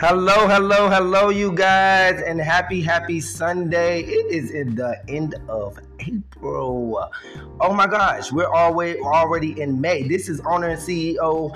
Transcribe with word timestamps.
Hello, 0.00 0.46
hello, 0.46 0.88
hello, 0.88 1.28
you 1.28 1.50
guys, 1.50 2.22
and 2.22 2.40
happy, 2.40 2.80
happy 2.80 3.20
Sunday. 3.20 4.02
It 4.02 4.32
is 4.32 4.52
in 4.52 4.76
the 4.76 4.96
end 5.08 5.34
of 5.48 5.76
April. 5.98 7.10
Oh 7.58 7.74
my 7.74 7.88
gosh, 7.88 8.30
we're 8.30 8.46
already 8.46 9.00
already 9.00 9.60
in 9.60 9.80
May. 9.80 10.06
This 10.06 10.28
is 10.28 10.40
owner 10.46 10.68
and 10.68 10.80
CEO, 10.80 11.52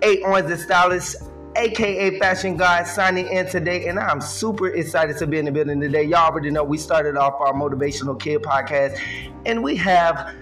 Eight 0.00 0.22
Orange 0.24 0.48
the 0.48 0.56
Stylist, 0.56 1.28
aka 1.56 2.18
Fashion 2.18 2.56
God, 2.56 2.86
signing 2.86 3.26
in 3.26 3.50
today, 3.50 3.86
and 3.86 3.98
I'm 3.98 4.22
super 4.22 4.68
excited 4.68 5.18
to 5.18 5.26
be 5.26 5.36
in 5.36 5.44
the 5.44 5.52
building 5.52 5.78
today. 5.78 6.04
Y'all 6.04 6.30
already 6.30 6.50
know 6.50 6.64
we 6.64 6.78
started 6.78 7.18
off 7.18 7.34
our 7.38 7.52
motivational 7.52 8.18
kid 8.18 8.40
podcast, 8.40 8.98
and 9.44 9.62
we 9.62 9.76
have 9.76 10.34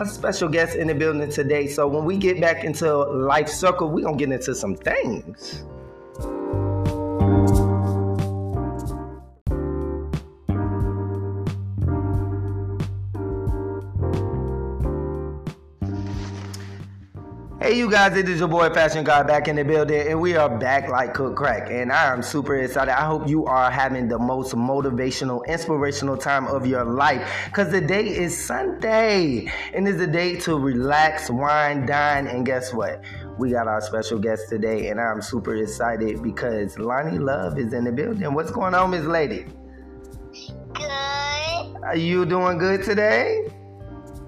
a 0.00 0.04
special 0.04 0.48
guest 0.48 0.74
in 0.74 0.88
the 0.88 0.96
building 0.96 1.30
today. 1.30 1.68
So 1.68 1.86
when 1.86 2.04
we 2.04 2.16
get 2.16 2.40
back 2.40 2.64
into 2.64 2.92
Life 2.92 3.48
Circle, 3.48 3.88
we're 3.90 4.02
gonna 4.02 4.16
get 4.16 4.32
into 4.32 4.52
some 4.52 4.74
things. 4.74 5.62
Hey, 17.62 17.78
you 17.78 17.88
guys, 17.88 18.16
it 18.16 18.28
is 18.28 18.40
your 18.40 18.48
boy 18.48 18.70
Fashion 18.70 19.04
God 19.04 19.28
back 19.28 19.46
in 19.46 19.54
the 19.54 19.62
building, 19.62 20.08
and 20.08 20.20
we 20.20 20.34
are 20.34 20.48
back 20.48 20.88
like 20.88 21.14
cook 21.14 21.36
crack. 21.36 21.70
And 21.70 21.92
I 21.92 22.12
am 22.12 22.20
super 22.20 22.56
excited. 22.56 22.90
I 22.90 23.04
hope 23.06 23.28
you 23.28 23.46
are 23.46 23.70
having 23.70 24.08
the 24.08 24.18
most 24.18 24.52
motivational, 24.56 25.46
inspirational 25.46 26.16
time 26.16 26.48
of 26.48 26.66
your 26.66 26.84
life 26.84 27.24
because 27.44 27.70
the 27.70 27.80
day 27.80 28.04
is 28.04 28.36
Sunday 28.36 29.48
and 29.72 29.86
it's 29.86 30.00
a 30.00 30.08
day 30.08 30.40
to 30.40 30.58
relax, 30.58 31.30
wine, 31.30 31.86
dine, 31.86 32.26
and 32.26 32.44
guess 32.44 32.74
what? 32.74 33.00
We 33.38 33.52
got 33.52 33.68
our 33.68 33.80
special 33.80 34.18
guest 34.18 34.48
today, 34.48 34.88
and 34.88 35.00
I'm 35.00 35.22
super 35.22 35.54
excited 35.54 36.20
because 36.20 36.76
Lani 36.80 37.20
Love 37.20 37.60
is 37.60 37.72
in 37.74 37.84
the 37.84 37.92
building. 37.92 38.34
What's 38.34 38.50
going 38.50 38.74
on, 38.74 38.90
Miss 38.90 39.04
Lady? 39.04 39.46
Good. 40.74 41.76
Are 41.84 41.96
you 41.96 42.26
doing 42.26 42.58
good 42.58 42.82
today? 42.82 43.46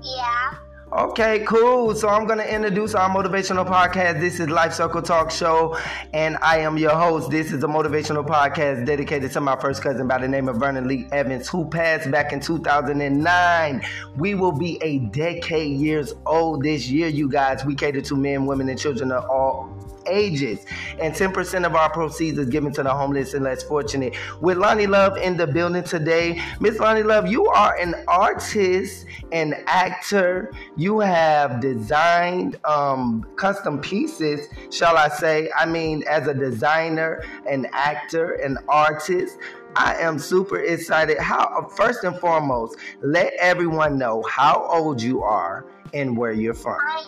Yeah. 0.04 0.33
Okay, 0.95 1.41
cool. 1.41 1.92
So 1.97 2.09
I'm 2.09 2.25
going 2.25 2.39
to 2.39 2.55
introduce 2.55 2.95
our 2.95 3.11
motivational 3.11 3.67
podcast. 3.67 4.20
This 4.20 4.39
is 4.39 4.48
Life 4.48 4.75
Circle 4.75 5.03
Talk 5.03 5.33
Show, 5.33 5.77
and 6.12 6.37
I 6.41 6.59
am 6.59 6.78
your 6.78 6.95
host. 6.95 7.33
This 7.33 7.50
is 7.50 7.64
a 7.64 7.67
motivational 7.67 8.25
podcast 8.25 8.87
dedicated 8.87 9.33
to 9.33 9.41
my 9.41 9.56
first 9.56 9.83
cousin 9.83 10.06
by 10.06 10.19
the 10.19 10.28
name 10.28 10.48
of 10.48 10.55
Vernon 10.55 10.87
Lee 10.87 11.09
Evans, 11.11 11.48
who 11.48 11.69
passed 11.69 12.09
back 12.12 12.33
in 12.33 12.39
2009. 12.39 13.83
We 14.17 14.37
will 14.37 14.53
be 14.53 14.81
a 14.83 15.00
decade 15.00 15.81
years 15.81 16.15
old 16.27 16.62
this 16.62 16.89
year, 16.89 17.09
you 17.09 17.28
guys. 17.28 17.65
We 17.65 17.75
cater 17.75 18.00
to 18.00 18.17
men, 18.17 18.47
women, 18.47 18.69
and 18.69 18.78
children 18.78 19.11
of 19.11 19.28
all 19.28 19.73
ages. 20.06 20.64
And 21.00 21.14
10% 21.14 21.66
of 21.66 21.74
our 21.74 21.91
proceeds 21.91 22.38
is 22.38 22.48
given 22.48 22.72
to 22.74 22.83
the 22.83 22.92
homeless 22.92 23.34
and 23.34 23.44
less 23.44 23.62
fortunate. 23.62 24.14
With 24.41 24.58
Lani 24.58 24.86
Love 24.86 25.16
in 25.16 25.36
the 25.36 25.47
building 25.47 25.84
today. 25.84 26.42
Miss 26.60 26.78
Lani 26.78 27.02
Love, 27.02 27.27
you 27.27 27.47
are 27.47 27.77
an 27.77 27.94
artist, 28.08 29.06
an 29.32 29.55
actor. 29.66 30.52
You 30.77 31.00
have 31.00 31.60
designed 31.60 32.58
um, 32.64 33.27
custom 33.36 33.80
pieces, 33.80 34.48
shall 34.70 34.97
I 34.97 35.08
say. 35.08 35.50
I 35.56 35.66
mean, 35.66 36.05
as 36.08 36.27
a 36.27 36.34
designer, 36.34 37.22
an 37.48 37.66
actor, 37.72 38.32
an 38.34 38.58
artist. 38.69 39.38
I 39.77 39.97
am 39.97 40.19
super 40.20 40.60
excited. 40.60 41.19
How 41.19 41.69
first 41.77 42.05
and 42.05 42.16
foremost, 42.20 42.77
let 43.02 43.32
everyone 43.41 43.98
know 43.98 44.22
how 44.22 44.66
old 44.70 45.02
you 45.02 45.22
are 45.22 45.66
and 45.92 46.16
where 46.16 46.32
you're 46.32 46.55
from. 46.55 46.78
I, 46.80 47.06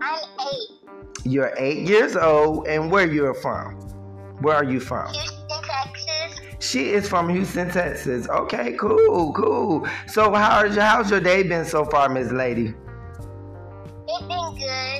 I'm 0.00 0.46
eight. 0.46 0.83
You're 1.22 1.54
eight 1.56 1.86
years 1.88 2.16
old, 2.16 2.66
and 2.66 2.90
where 2.90 3.06
you're 3.06 3.34
from? 3.34 3.74
Where 4.40 4.56
are 4.56 4.64
you 4.64 4.80
from? 4.80 5.12
Houston, 5.12 5.48
Texas. 5.62 6.40
She 6.58 6.90
is 6.90 7.08
from 7.08 7.28
Houston, 7.28 7.70
Texas. 7.70 8.28
Okay, 8.28 8.72
cool, 8.72 9.32
cool. 9.32 9.86
So 10.08 10.32
how's 10.34 10.74
your 10.74 10.84
how's 10.84 11.10
your 11.10 11.20
day 11.20 11.42
been 11.44 11.64
so 11.64 11.84
far, 11.84 12.08
Miss 12.08 12.32
Lady? 12.32 12.74
It's 14.06 14.26
been 14.26 14.58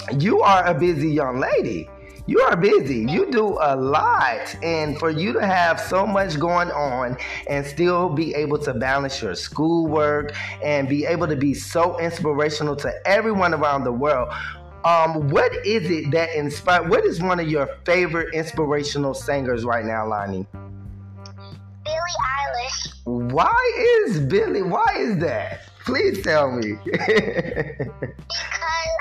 good. 0.09 0.23
You 0.23 0.41
are 0.41 0.65
a 0.67 0.75
busy 0.75 1.11
young 1.11 1.41
lady. 1.41 1.89
You 2.27 2.41
are 2.41 2.57
busy. 2.57 3.05
You 3.07 3.31
do 3.31 3.59
a 3.61 3.77
lot. 3.77 4.55
And 4.63 4.99
for 4.99 5.11
you 5.11 5.35
to 5.35 5.47
have 5.47 5.79
so 5.79 6.07
much 6.07 6.39
going 6.39 6.71
on 6.71 7.19
and 7.49 7.67
still 7.67 8.09
be 8.09 8.35
able 8.35 8.59
to 8.61 8.73
balance 8.73 9.21
your 9.21 9.35
schoolwork 9.35 10.35
and 10.63 10.89
be 10.89 11.05
able 11.05 11.27
to 11.27 11.37
be 11.37 11.53
so 11.53 11.99
inspirational 12.01 12.77
to 12.77 12.95
everyone 13.07 13.53
around 13.53 13.85
the 13.85 13.93
world, 13.93 14.33
um, 14.85 15.29
what 15.31 15.53
is 15.67 15.91
it 15.91 16.11
that 16.11 16.35
inspire? 16.35 16.83
What 16.83 17.05
is 17.05 17.21
one 17.23 17.41
of 17.41 17.49
your 17.49 17.67
favorite 17.85 18.35
inspirational 18.35 19.15
singers 19.15 19.65
right 19.65 19.85
now, 19.85 20.07
Lani? 20.07 20.47
Billie 21.85 21.97
Eilish. 21.97 22.93
Why 23.05 24.05
is 24.07 24.21
Billie? 24.21 24.63
Why 24.63 24.95
is 24.99 25.19
that? 25.19 25.61
Please 25.85 26.23
tell 26.23 26.51
me. 26.51 26.79
Because 26.85 27.03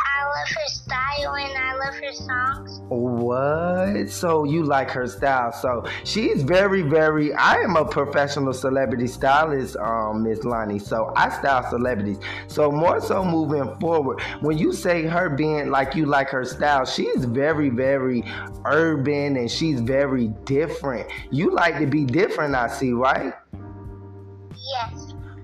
I 0.06 0.26
love 0.26 0.48
her 0.50 0.68
style 0.68 1.36
and 1.36 1.58
I 1.58 1.76
love 1.76 1.96
her 1.96 2.14
songs. 2.14 2.82
what? 2.90 4.10
So 4.10 4.44
you 4.44 4.64
like 4.64 4.92
her 4.92 5.08
style? 5.08 5.54
So 5.54 5.86
she's 6.04 6.44
very, 6.44 6.82
very. 6.82 7.34
I 7.34 7.56
am 7.56 7.78
a 7.78 7.86
professional 7.86 8.52
celebrity 8.54 9.08
stylist, 9.08 9.78
um, 9.78 10.24
Miss 10.24 10.44
Lani. 10.44 10.80
So 10.80 11.14
I 11.16 11.30
style 11.30 11.70
celebrities. 11.70 12.18
So 12.48 12.72
more 12.72 13.00
so 13.00 13.24
moving 13.24 13.76
forward, 13.80 14.22
when 14.42 14.58
you 14.58 14.74
say 14.74 15.04
her 15.04 15.30
being 15.30 15.70
like 15.72 15.96
you 15.96 16.06
like 16.06 16.30
her 16.30 16.44
style, 16.44 16.86
she's 16.86 17.26
very, 17.26 17.70
very 17.70 18.24
urban 18.66 19.38
and 19.38 19.50
she's 19.50 19.80
very 19.80 20.28
different. 20.46 21.10
You 21.32 21.52
like 21.52 21.80
to 21.80 21.88
be 21.88 22.04
different, 22.06 22.56
I 22.56 22.68
see, 22.68 22.92
right? 22.92 23.34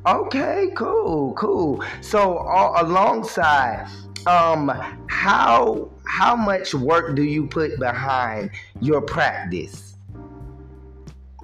Okay, 0.06 0.70
cool, 0.76 1.34
cool. 1.34 1.84
So 2.02 2.38
uh, 2.38 2.82
alongside, 2.84 3.88
um, 4.28 4.70
how 5.08 5.90
how 6.06 6.36
much 6.36 6.74
work 6.74 7.16
do 7.16 7.24
you 7.24 7.46
put 7.48 7.78
behind 7.80 8.52
your 8.80 9.02
practice 9.02 9.96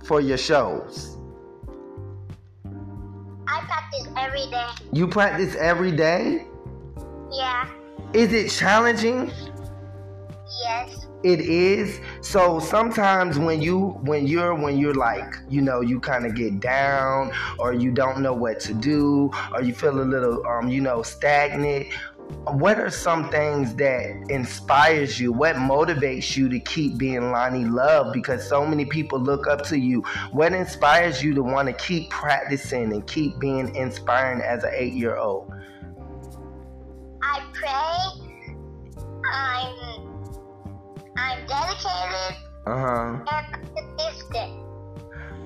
for 0.05 0.21
your 0.21 0.37
shows? 0.37 1.17
I 3.47 3.61
practice 3.61 4.07
every 4.17 4.47
day. 4.49 4.67
You 4.93 5.07
practice 5.07 5.55
every 5.55 5.91
day. 5.91 6.45
Yeah. 7.31 7.67
Is 8.13 8.31
it 8.31 8.49
challenging? 8.49 9.31
Yes. 10.65 11.07
It 11.23 11.41
is. 11.41 11.99
So 12.21 12.59
sometimes 12.59 13.37
when 13.37 13.61
you 13.61 13.99
when 14.01 14.25
you're 14.25 14.55
when 14.55 14.77
you're 14.77 14.95
like, 14.95 15.37
you 15.47 15.61
know, 15.61 15.81
you 15.81 15.99
kind 15.99 16.25
of 16.25 16.35
get 16.35 16.59
down 16.59 17.31
or 17.59 17.73
you 17.73 17.91
don't 17.91 18.21
know 18.21 18.33
what 18.33 18.59
to 18.61 18.73
do 18.73 19.31
or 19.53 19.61
you 19.61 19.73
feel 19.73 20.01
a 20.01 20.03
little 20.03 20.45
um, 20.47 20.67
you 20.67 20.81
know, 20.81 21.03
stagnant, 21.03 21.87
what 22.47 22.79
are 22.79 22.89
some 22.89 23.29
things 23.29 23.75
that 23.75 24.25
inspires 24.29 25.19
you? 25.19 25.31
What 25.31 25.55
motivates 25.55 26.35
you 26.35 26.49
to 26.49 26.59
keep 26.59 26.97
being 26.97 27.31
Lani 27.31 27.65
Love? 27.65 28.11
Because 28.11 28.47
so 28.47 28.65
many 28.65 28.85
people 28.85 29.19
look 29.19 29.47
up 29.47 29.63
to 29.65 29.77
you. 29.77 30.01
What 30.31 30.53
inspires 30.53 31.23
you 31.23 31.35
to 31.35 31.43
want 31.43 31.67
to 31.67 31.73
keep 31.73 32.09
practicing 32.09 32.91
and 32.91 33.05
keep 33.05 33.37
being 33.39 33.75
inspiring 33.75 34.41
as 34.41 34.63
an 34.63 34.71
eight 34.73 34.93
year 34.93 35.15
old? 35.17 35.51
I 37.21 37.43
pray. 37.53 38.25
I'm 39.31 40.04
I'm 41.17 41.45
dedicated 41.47 42.37
Uh 42.65 42.79
huh. 42.79 43.17
and 43.27 43.97
consistent. 43.97 44.61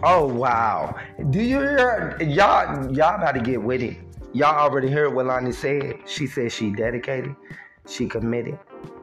Oh 0.02 0.26
wow! 0.28 0.96
Do 1.30 1.42
you 1.42 1.60
hear 1.60 2.18
y'all? 2.22 2.92
Y'all 2.94 3.16
about 3.16 3.34
to 3.34 3.42
get 3.42 3.62
with 3.62 3.82
it. 3.82 3.98
Y'all 4.34 4.56
already 4.56 4.90
heard 4.90 5.14
what 5.14 5.26
Lani 5.26 5.52
said. 5.52 6.00
She 6.06 6.26
said 6.28 6.52
she 6.52 6.70
dedicated, 6.72 7.36
she 7.88 8.08
committed, 8.08 8.58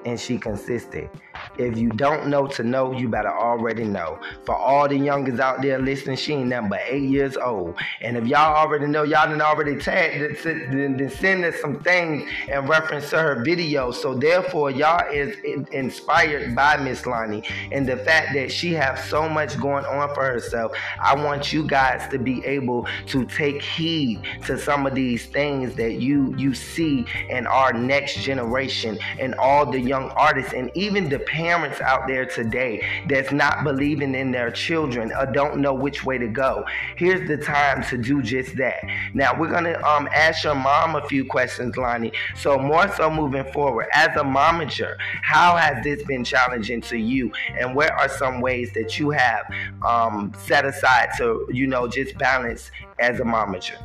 and 0.07 0.19
she 0.19 0.39
consistent. 0.39 1.11
If 1.59 1.79
you 1.79 1.89
don't 1.91 2.29
know 2.29 2.47
to 2.49 2.63
know, 2.63 2.93
you 2.93 3.09
better 3.09 3.33
already 3.33 3.85
know. 3.85 4.19
For 4.45 4.55
all 4.55 4.89
the 4.89 4.97
youngers 4.97 5.41
out 5.41 5.63
there 5.63 5.79
listening, 5.79 6.17
she 6.17 6.35
ain't 6.35 6.49
nothing 6.49 6.69
but 6.69 6.81
eight 6.89 7.09
years 7.09 7.37
old. 7.37 7.77
And 8.03 8.17
if 8.17 8.27
y'all 8.27 8.55
already 8.55 8.87
know, 8.87 9.05
y'all 9.05 9.29
done 9.29 9.41
already 9.41 9.77
tagged, 9.77 10.45
then 10.45 11.11
send 11.11 11.45
us 11.45 11.61
some 11.61 11.81
things 11.81 12.29
in 12.49 12.67
reference 12.67 13.11
to 13.11 13.19
her 13.19 13.43
video. 13.43 13.91
So 13.91 14.15
therefore, 14.15 14.71
y'all 14.71 15.11
is 15.11 15.37
inspired 15.73 16.55
by 16.55 16.77
Miss 16.77 17.07
Lani 17.07 17.43
and 17.73 17.89
the 17.89 17.97
fact 17.97 18.35
that 18.35 18.53
she 18.53 18.73
have 18.75 18.99
so 18.99 19.29
much 19.29 19.59
going 19.59 19.85
on 19.87 20.15
for 20.15 20.25
herself. 20.25 20.73
I 21.01 21.15
want 21.15 21.53
you 21.53 21.67
guys 21.67 22.09
to 22.11 22.19
be 22.19 22.45
able 22.45 22.87
to 23.07 23.25
take 23.27 23.63
heed 23.63 24.23
to 24.47 24.59
some 24.59 24.87
of 24.87 24.95
these 24.95 25.27
things 25.27 25.75
that 25.77 25.95
you 25.95 26.35
you 26.37 26.55
see 26.55 27.07
in 27.31 27.47
our 27.47 27.73
next 27.73 28.17
generation 28.23 28.99
and 29.19 29.35
all 29.37 29.65
the 29.71 29.81
young 29.81 30.11
artists 30.11 30.53
and 30.53 30.71
even 30.75 31.09
the 31.09 31.19
parents 31.21 31.46
parents 31.47 31.81
out 31.81 32.09
there 32.09 32.27
today 32.27 32.85
that's 33.09 33.31
not 33.31 33.63
believing 33.63 34.17
in 34.17 34.33
their 34.33 34.51
children 34.51 35.13
or 35.13 35.27
don't 35.27 35.61
know 35.61 35.73
which 35.73 36.05
way 36.05 36.19
to 36.19 36.27
go, 36.27 36.65
here's 36.97 37.29
the 37.29 37.37
time 37.37 37.85
to 37.85 37.97
do 37.97 38.21
just 38.21 38.57
that. 38.57 38.83
Now 39.15 39.39
we're 39.39 39.51
gonna 39.51 39.81
um, 39.85 40.09
ask 40.13 40.43
your 40.43 40.57
mom 40.57 40.97
a 40.97 41.07
few 41.07 41.25
questions, 41.25 41.77
Lani. 41.77 42.11
So 42.35 42.59
more 42.59 42.93
so 42.97 43.09
moving 43.09 43.45
forward, 43.53 43.87
as 43.93 44.09
a 44.17 44.25
momager, 44.25 44.97
how 45.23 45.55
has 45.55 45.85
this 45.85 46.03
been 46.03 46.25
challenging 46.25 46.81
to 46.83 46.99
you, 46.99 47.31
and 47.57 47.77
where 47.77 47.93
are 47.95 48.09
some 48.09 48.41
ways 48.41 48.73
that 48.75 48.99
you 48.99 49.11
have 49.11 49.49
um, 49.87 50.33
set 50.47 50.65
aside 50.65 51.11
to 51.19 51.47
you 51.53 51.69
know 51.69 51.87
just 51.87 52.19
balance 52.19 52.73
as 52.99 53.21
a 53.21 53.25
momager? 53.25 53.79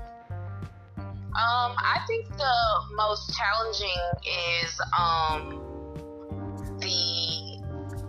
Um, 0.97 1.75
I 1.77 1.99
think 2.07 2.27
the 2.27 2.55
most 2.95 3.37
challenging 3.37 4.01
is 4.63 4.81
um, 4.99 5.70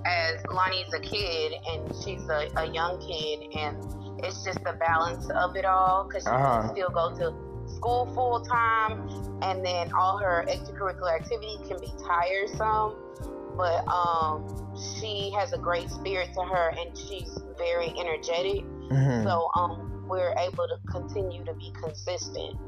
as 0.05 0.45
Lani's 0.51 0.93
a 0.95 1.01
kid 1.01 1.53
and 1.71 1.95
she's 2.05 2.29
a, 2.29 2.49
a 2.57 2.67
young 2.73 3.01
kid, 3.01 3.51
and 3.57 3.77
it's 4.25 4.45
just 4.45 4.63
the 4.65 4.73
balance 4.75 5.29
of 5.31 5.57
it 5.57 5.65
all 5.65 6.05
because 6.05 6.25
she 6.25 6.31
uh-huh. 6.31 6.63
can 6.63 6.71
still 6.71 6.91
go 6.91 7.15
to 7.17 7.35
school 7.77 8.07
full 8.15 8.41
time, 8.41 9.09
and 9.43 9.65
then 9.65 9.93
all 9.93 10.19
her 10.19 10.45
extracurricular 10.49 11.15
activity 11.15 11.57
can 11.69 11.79
be 11.81 11.93
tiresome. 12.05 12.97
But 13.57 13.87
um, 13.87 14.75
she 14.99 15.31
has 15.37 15.53
a 15.53 15.59
great 15.59 15.91
spirit 15.91 16.31
to 16.35 16.43
her, 16.43 16.73
and 16.79 16.97
she's 16.97 17.39
very 17.59 17.93
energetic. 17.99 18.65
Mm-hmm. 18.65 19.25
So 19.25 19.51
um, 19.55 20.05
we're 20.09 20.35
able 20.39 20.67
to 20.69 20.79
continue 20.91 21.45
to 21.45 21.55
be 21.55 21.73
consistent. 21.83 22.59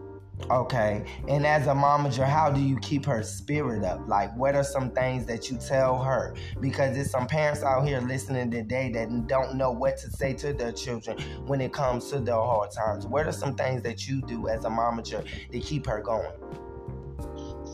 Okay. 0.51 1.05
And 1.29 1.47
as 1.47 1.67
a 1.67 1.71
momager, 1.71 2.27
how 2.27 2.51
do 2.51 2.61
you 2.61 2.77
keep 2.79 3.07
her 3.07 3.23
spirit 3.23 3.85
up? 3.85 4.07
Like, 4.07 4.37
what 4.37 4.55
are 4.55 4.65
some 4.65 4.91
things 4.91 5.25
that 5.27 5.51
you 5.51 5.57
tell 5.57 6.03
her? 6.03 6.35
Because 6.61 6.95
there's 6.95 7.11
some 7.11 7.27
parents 7.27 7.63
out 7.63 7.87
here 7.87 8.01
listening 8.01 8.51
today 8.51 8.91
that 8.93 9.27
don't 9.27 9.55
know 9.55 9.71
what 9.71 9.97
to 9.99 10.11
say 10.11 10.35
to 10.35 10.53
their 10.53 10.73
children 10.73 11.19
when 11.47 11.61
it 11.61 11.73
comes 11.73 12.11
to 12.11 12.21
their 12.21 12.35
hard 12.35 12.71
times. 12.73 13.07
What 13.07 13.27
are 13.27 13.33
some 13.33 13.55
things 13.55 13.83
that 13.83 14.07
you 14.07 14.21
do 14.23 14.49
as 14.49 14.65
a 14.65 14.69
momager 14.69 15.25
to 15.51 15.61
keep 15.61 15.87
her 15.87 16.01
going? 16.01 16.33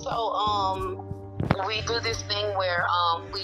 So, 0.03 0.11
um, 0.11 1.07
we 1.67 1.81
do 1.83 1.99
this 2.01 2.23
thing 2.23 2.57
where 2.57 2.87
um, 2.89 3.25
we 3.33 3.43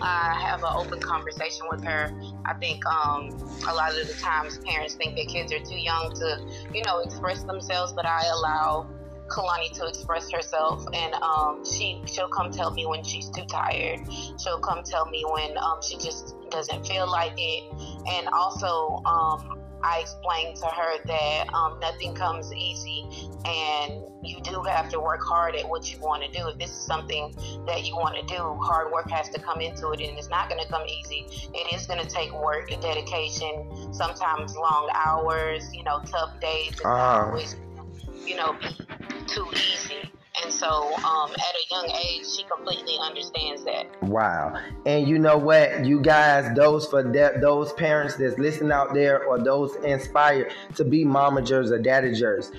I 0.00 0.40
have 0.40 0.60
an 0.62 0.70
open 0.74 1.00
conversation 1.00 1.66
with 1.70 1.84
her. 1.84 2.12
I 2.44 2.54
think 2.54 2.84
um, 2.86 3.28
a 3.68 3.74
lot 3.74 3.90
of 3.90 4.06
the 4.06 4.14
times 4.14 4.58
parents 4.58 4.94
think 4.94 5.16
that 5.16 5.28
kids 5.28 5.52
are 5.52 5.58
too 5.60 5.78
young 5.78 6.12
to, 6.14 6.40
you 6.74 6.82
know, 6.84 7.00
express 7.00 7.42
themselves, 7.44 7.92
but 7.92 8.06
I 8.06 8.26
allow 8.26 8.88
Kalani 9.28 9.72
to 9.78 9.86
express 9.86 10.30
herself, 10.30 10.84
and 10.92 11.14
um, 11.14 11.64
she 11.64 12.02
she'll 12.06 12.28
come 12.28 12.50
tell 12.50 12.70
me 12.70 12.84
when 12.84 13.02
she's 13.02 13.30
too 13.30 13.44
tired. 13.44 14.00
She'll 14.38 14.60
come 14.60 14.82
tell 14.82 15.06
me 15.06 15.24
when 15.26 15.56
um, 15.56 15.80
she 15.82 15.96
just 15.96 16.34
doesn't 16.50 16.86
feel 16.86 17.10
like 17.10 17.32
it, 17.36 17.72
and 18.10 18.28
also 18.28 19.00
um, 19.06 19.61
I 19.82 20.00
explained 20.00 20.56
to 20.58 20.66
her 20.66 20.98
that 21.06 21.52
um, 21.52 21.80
nothing 21.80 22.14
comes 22.14 22.52
easy 22.52 23.06
and 23.44 24.02
you 24.22 24.40
do 24.42 24.62
have 24.62 24.88
to 24.90 25.00
work 25.00 25.20
hard 25.22 25.56
at 25.56 25.68
what 25.68 25.92
you 25.92 25.98
want 25.98 26.22
to 26.22 26.30
do. 26.30 26.48
If 26.48 26.58
this 26.58 26.70
is 26.70 26.86
something 26.86 27.34
that 27.66 27.84
you 27.84 27.96
want 27.96 28.16
to 28.16 28.34
do, 28.34 28.54
hard 28.62 28.92
work 28.92 29.10
has 29.10 29.28
to 29.30 29.40
come 29.40 29.60
into 29.60 29.90
it 29.90 30.00
and 30.00 30.16
it's 30.16 30.28
not 30.28 30.48
going 30.48 30.62
to 30.62 30.68
come 30.68 30.86
easy. 30.86 31.26
It 31.52 31.74
is 31.74 31.86
going 31.86 32.00
to 32.00 32.08
take 32.08 32.32
work 32.32 32.70
and 32.70 32.80
dedication, 32.80 33.92
sometimes 33.92 34.56
long 34.56 34.88
hours, 34.94 35.68
you 35.74 35.82
know, 35.82 36.00
tough 36.06 36.38
days. 36.40 36.72
It's 36.72 36.84
uh. 36.84 36.88
always, 36.88 37.56
you 38.24 38.36
know, 38.36 38.54
be 38.60 38.68
too 39.26 39.48
easy. 39.52 40.11
And 40.42 40.52
so, 40.52 40.94
um, 40.94 41.30
at 41.30 41.38
a 41.38 41.64
young 41.70 41.90
age, 42.04 42.26
she 42.26 42.44
completely 42.44 42.98
understands 43.00 43.64
that. 43.64 43.86
Wow! 44.02 44.58
And 44.86 45.06
you 45.06 45.18
know 45.18 45.38
what, 45.38 45.84
you 45.84 46.00
guys, 46.00 46.54
those 46.56 46.86
for 46.86 47.02
de- 47.02 47.38
those 47.40 47.72
parents 47.74 48.16
that's 48.16 48.38
listening 48.38 48.72
out 48.72 48.92
there, 48.92 49.24
or 49.24 49.38
those 49.38 49.74
inspired 49.84 50.52
to 50.74 50.84
be 50.84 51.04
momagers 51.04 51.70
or 51.70 51.78
dadagers 51.78 52.50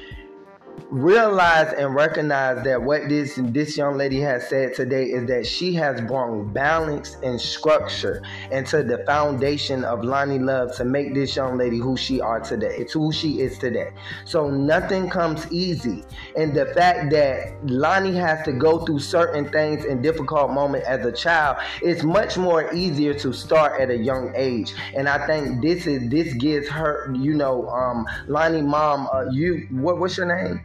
realize 0.93 1.73
and 1.73 1.95
recognize 1.95 2.63
that 2.63 2.81
what 2.81 3.09
this 3.09 3.39
this 3.45 3.75
young 3.75 3.97
lady 3.97 4.19
has 4.19 4.47
said 4.47 4.75
today 4.75 5.05
is 5.05 5.27
that 5.27 5.45
she 5.45 5.73
has 5.73 5.99
brought 6.01 6.53
balance 6.53 7.17
and 7.23 7.41
structure 7.41 8.21
into 8.51 8.83
the 8.83 9.03
foundation 9.05 9.83
of 9.83 10.03
Lani 10.03 10.37
Love 10.37 10.75
to 10.75 10.85
make 10.85 11.15
this 11.15 11.35
young 11.35 11.57
lady 11.57 11.79
who 11.79 11.97
she 11.97 12.21
are 12.21 12.39
today. 12.39 12.75
It's 12.77 12.93
who 12.93 13.11
she 13.11 13.41
is 13.41 13.57
today. 13.57 13.91
So 14.25 14.51
nothing 14.51 15.09
comes 15.09 15.51
easy. 15.51 16.03
And 16.35 16.53
the 16.53 16.67
fact 16.67 17.11
that 17.11 17.55
Lani 17.67 18.15
has 18.17 18.45
to 18.45 18.51
go 18.51 18.85
through 18.85 18.99
certain 18.99 19.49
things 19.49 19.85
in 19.85 20.01
difficult 20.01 20.51
moments 20.51 20.87
as 20.87 21.03
a 21.05 21.11
child, 21.11 21.57
it's 21.81 22.03
much 22.03 22.37
more 22.37 22.71
easier 22.73 23.15
to 23.15 23.33
start 23.33 23.81
at 23.81 23.89
a 23.89 23.97
young 23.97 24.31
age. 24.35 24.73
And 24.95 25.09
I 25.09 25.25
think 25.25 25.61
this 25.63 25.87
is 25.87 26.09
this 26.09 26.33
gives 26.35 26.67
her, 26.69 27.11
you 27.15 27.33
know, 27.33 27.67
um, 27.69 28.05
Lani 28.27 28.61
mom, 28.61 29.07
uh, 29.11 29.25
you 29.31 29.67
what 29.71 29.97
what's 29.97 30.17
your 30.17 30.27
name? 30.27 30.62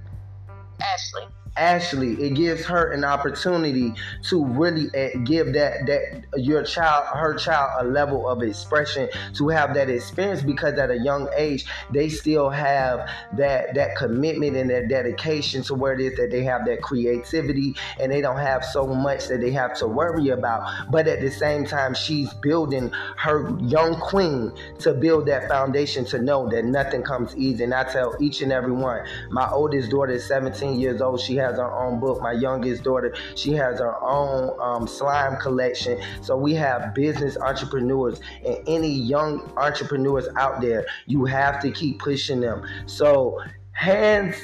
Ashley. 0.80 1.37
Ashley, 1.58 2.12
it 2.22 2.34
gives 2.34 2.64
her 2.66 2.92
an 2.92 3.04
opportunity 3.04 3.92
to 4.24 4.44
really 4.44 4.88
eh, 4.94 5.10
give 5.24 5.52
that 5.54 5.86
that 5.86 6.24
your 6.36 6.62
child, 6.62 7.06
her 7.14 7.34
child, 7.34 7.70
a 7.80 7.84
level 7.84 8.28
of 8.28 8.42
expression 8.42 9.08
to 9.34 9.48
have 9.48 9.74
that 9.74 9.90
experience 9.90 10.42
because 10.42 10.78
at 10.78 10.90
a 10.90 10.98
young 10.98 11.28
age 11.36 11.66
they 11.92 12.08
still 12.08 12.50
have 12.50 13.10
that 13.36 13.74
that 13.74 13.96
commitment 13.96 14.56
and 14.56 14.70
that 14.70 14.88
dedication 14.88 15.62
to 15.62 15.74
where 15.74 15.94
it 15.94 16.00
is 16.00 16.16
that 16.16 16.30
they 16.30 16.44
have 16.44 16.64
that 16.66 16.82
creativity 16.82 17.74
and 18.00 18.12
they 18.12 18.20
don't 18.20 18.38
have 18.38 18.64
so 18.64 18.86
much 18.86 19.28
that 19.28 19.40
they 19.40 19.50
have 19.50 19.74
to 19.78 19.86
worry 19.86 20.28
about. 20.28 20.90
But 20.90 21.08
at 21.08 21.20
the 21.20 21.30
same 21.30 21.64
time, 21.64 21.94
she's 21.94 22.32
building 22.34 22.90
her 23.16 23.56
young 23.60 23.94
queen 24.00 24.52
to 24.80 24.94
build 24.94 25.26
that 25.26 25.48
foundation 25.48 26.04
to 26.06 26.18
know 26.18 26.48
that 26.50 26.64
nothing 26.64 27.02
comes 27.02 27.36
easy. 27.36 27.64
And 27.64 27.74
I 27.74 27.84
tell 27.84 28.14
each 28.20 28.42
and 28.42 28.52
every 28.52 28.72
one, 28.72 29.04
my 29.30 29.48
oldest 29.50 29.90
daughter 29.90 30.12
is 30.12 30.24
17 30.26 30.78
years 30.78 31.00
old. 31.00 31.20
She 31.20 31.36
has 31.36 31.47
has 31.48 31.58
her 31.58 31.72
own 31.72 31.98
book. 32.00 32.20
My 32.20 32.32
youngest 32.32 32.84
daughter, 32.84 33.14
she 33.34 33.52
has 33.52 33.78
her 33.80 34.00
own 34.02 34.56
um, 34.60 34.86
slime 34.86 35.36
collection. 35.40 36.00
So 36.22 36.36
we 36.36 36.54
have 36.54 36.94
business 36.94 37.36
entrepreneurs 37.38 38.20
and 38.44 38.58
any 38.66 38.90
young 38.90 39.50
entrepreneurs 39.56 40.28
out 40.36 40.60
there. 40.60 40.86
You 41.06 41.24
have 41.24 41.60
to 41.62 41.70
keep 41.70 41.98
pushing 41.98 42.40
them. 42.40 42.66
So 42.86 43.40
hands 43.72 44.36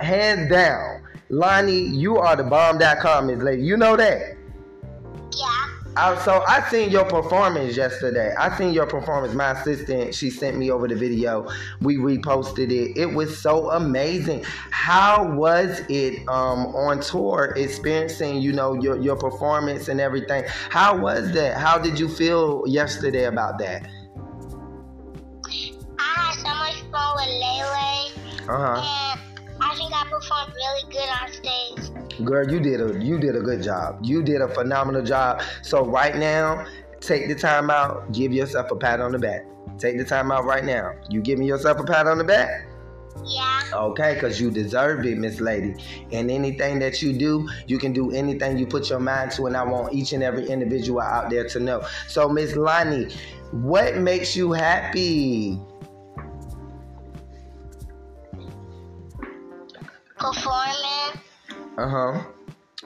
hands 0.00 0.50
down, 0.50 1.02
Lani, 1.28 1.80
you 1.80 2.18
are 2.18 2.36
the 2.36 2.44
bomb.com, 2.44 3.30
is 3.30 3.42
Lady. 3.42 3.62
You 3.62 3.76
know 3.76 3.96
that. 3.96 4.39
I, 5.96 6.16
so 6.24 6.44
I 6.46 6.68
seen 6.70 6.90
your 6.90 7.04
performance 7.04 7.76
yesterday. 7.76 8.34
I 8.38 8.56
seen 8.56 8.72
your 8.72 8.86
performance. 8.86 9.34
My 9.34 9.52
assistant, 9.52 10.14
she 10.14 10.30
sent 10.30 10.56
me 10.56 10.70
over 10.70 10.86
the 10.86 10.94
video. 10.94 11.48
We 11.80 11.96
reposted 11.96 12.70
it. 12.70 12.98
It 12.98 13.12
was 13.12 13.36
so 13.40 13.70
amazing. 13.70 14.44
How 14.70 15.32
was 15.34 15.82
it 15.88 16.26
um, 16.28 16.66
on 16.76 17.00
tour, 17.00 17.54
experiencing 17.56 18.40
you 18.40 18.52
know 18.52 18.74
your 18.74 19.00
your 19.00 19.16
performance 19.16 19.88
and 19.88 20.00
everything? 20.00 20.44
How 20.70 20.96
was 20.96 21.32
that? 21.32 21.56
How 21.56 21.78
did 21.78 21.98
you 21.98 22.08
feel 22.08 22.64
yesterday 22.66 23.24
about 23.24 23.58
that? 23.58 23.86
I 25.98 26.14
had 26.14 26.34
so 26.34 26.54
much 26.54 26.80
fun 26.90 27.16
with 27.16 27.28
Lele. 27.28 28.48
Uh 28.48 28.76
huh. 28.76 29.09
Girl, 32.24 32.50
you 32.50 32.60
did 32.60 32.80
a 32.80 33.02
you 33.02 33.18
did 33.18 33.36
a 33.36 33.40
good 33.40 33.62
job. 33.62 33.98
You 34.02 34.22
did 34.22 34.40
a 34.40 34.48
phenomenal 34.48 35.02
job. 35.02 35.42
So 35.62 35.84
right 35.84 36.16
now, 36.16 36.66
take 37.00 37.28
the 37.28 37.34
time 37.34 37.70
out, 37.70 38.12
give 38.12 38.32
yourself 38.32 38.70
a 38.70 38.76
pat 38.76 39.00
on 39.00 39.12
the 39.12 39.18
back. 39.18 39.46
Take 39.78 39.98
the 39.98 40.04
time 40.04 40.30
out 40.30 40.44
right 40.44 40.64
now. 40.64 40.92
You 41.08 41.20
giving 41.20 41.46
yourself 41.46 41.78
a 41.78 41.84
pat 41.84 42.06
on 42.06 42.18
the 42.18 42.24
back? 42.24 42.66
Yeah. 43.24 43.60
Okay, 43.72 44.14
because 44.14 44.40
you 44.40 44.50
deserve 44.50 45.04
it, 45.04 45.18
Miss 45.18 45.40
Lady. 45.40 45.74
And 46.12 46.30
anything 46.30 46.78
that 46.80 47.02
you 47.02 47.12
do, 47.12 47.48
you 47.66 47.78
can 47.78 47.92
do 47.92 48.10
anything 48.12 48.58
you 48.58 48.66
put 48.66 48.88
your 48.88 49.00
mind 49.00 49.32
to, 49.32 49.46
and 49.46 49.56
I 49.56 49.64
want 49.64 49.92
each 49.92 50.12
and 50.12 50.22
every 50.22 50.46
individual 50.48 51.00
out 51.00 51.30
there 51.30 51.48
to 51.48 51.60
know. 51.60 51.82
So, 52.08 52.28
Miss 52.28 52.56
Lani, 52.56 53.14
what 53.52 53.96
makes 53.96 54.36
you 54.36 54.52
happy? 54.52 55.58
Performing 60.18 60.99
uh 61.80 61.88
huh. 61.88 62.22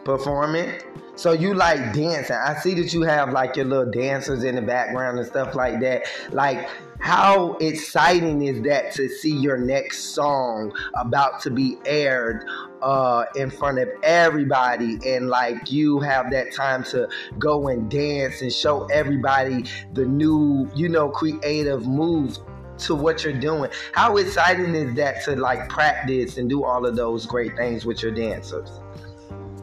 Performing. 0.04 0.70
So 1.16 1.32
you 1.32 1.54
like 1.54 1.92
dancing. 1.92 2.36
I 2.36 2.54
see 2.60 2.74
that 2.74 2.92
you 2.92 3.02
have 3.02 3.32
like 3.32 3.56
your 3.56 3.64
little 3.64 3.90
dancers 3.90 4.44
in 4.44 4.54
the 4.54 4.62
background 4.62 5.18
and 5.18 5.26
stuff 5.26 5.54
like 5.54 5.80
that. 5.80 6.04
Like 6.30 6.68
how 7.00 7.54
exciting 7.54 8.42
is 8.42 8.62
that 8.62 8.92
to 8.94 9.08
see 9.08 9.36
your 9.36 9.56
next 9.56 10.14
song 10.14 10.72
about 10.96 11.40
to 11.42 11.50
be 11.50 11.76
aired 11.86 12.46
uh, 12.82 13.24
in 13.34 13.50
front 13.50 13.78
of 13.78 13.88
everybody 14.02 14.98
and 15.06 15.28
like 15.28 15.72
you 15.72 15.98
have 16.00 16.30
that 16.30 16.52
time 16.52 16.84
to 16.84 17.08
go 17.38 17.68
and 17.68 17.90
dance 17.90 18.42
and 18.42 18.52
show 18.52 18.84
everybody 18.86 19.64
the 19.94 20.04
new, 20.04 20.70
you 20.74 20.88
know, 20.88 21.08
creative 21.08 21.86
moves 21.86 22.40
to 22.78 22.94
what 22.94 23.24
you're 23.24 23.32
doing. 23.32 23.70
How 23.92 24.16
exciting 24.16 24.74
is 24.74 24.94
that 24.94 25.24
to 25.24 25.36
like 25.36 25.68
practice 25.68 26.38
and 26.38 26.48
do 26.48 26.64
all 26.64 26.86
of 26.86 26.96
those 26.96 27.26
great 27.26 27.56
things 27.56 27.84
with 27.84 28.02
your 28.02 28.12
dancers? 28.12 28.80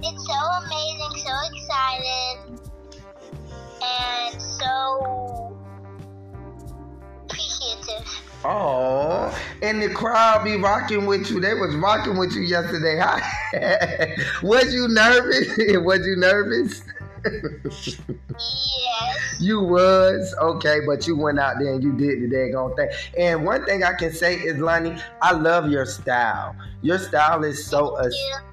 It's 0.04 0.26
so 0.26 0.34
amazing, 0.66 1.14
so 1.24 1.32
excited. 1.54 2.60
And 3.84 4.42
so 4.42 5.58
appreciative. 7.26 8.08
Oh, 8.44 9.38
and 9.62 9.82
the 9.82 9.90
crowd 9.90 10.44
be 10.44 10.56
rocking 10.56 11.06
with 11.06 11.30
you. 11.30 11.40
They 11.40 11.54
was 11.54 11.76
rocking 11.76 12.18
with 12.18 12.34
you 12.34 12.42
yesterday. 12.42 13.00
was 14.44 14.74
you 14.74 14.88
nervous? 14.88 15.48
was 15.84 16.06
you 16.06 16.16
nervous? 16.18 16.82
yes. 17.24 18.18
You 19.40 19.60
was 19.64 20.36
okay, 20.40 20.82
but 20.86 21.08
you 21.08 21.18
went 21.18 21.40
out 21.40 21.56
there 21.60 21.74
and 21.74 21.82
you 21.82 21.94
did 21.94 22.22
the 22.22 22.36
daggone 22.36 22.76
thing. 22.76 22.90
And 23.18 23.44
one 23.44 23.66
thing 23.66 23.84
I 23.84 23.94
can 23.94 24.14
say 24.14 24.36
is, 24.36 24.60
Lani, 24.60 24.96
I 25.20 25.34
love 25.34 25.68
your 25.72 25.88
style. 25.88 26.56
Your 26.84 27.00
style 27.00 27.44
is 27.44 27.66
so. 27.66 28.00
You. 28.04 28.51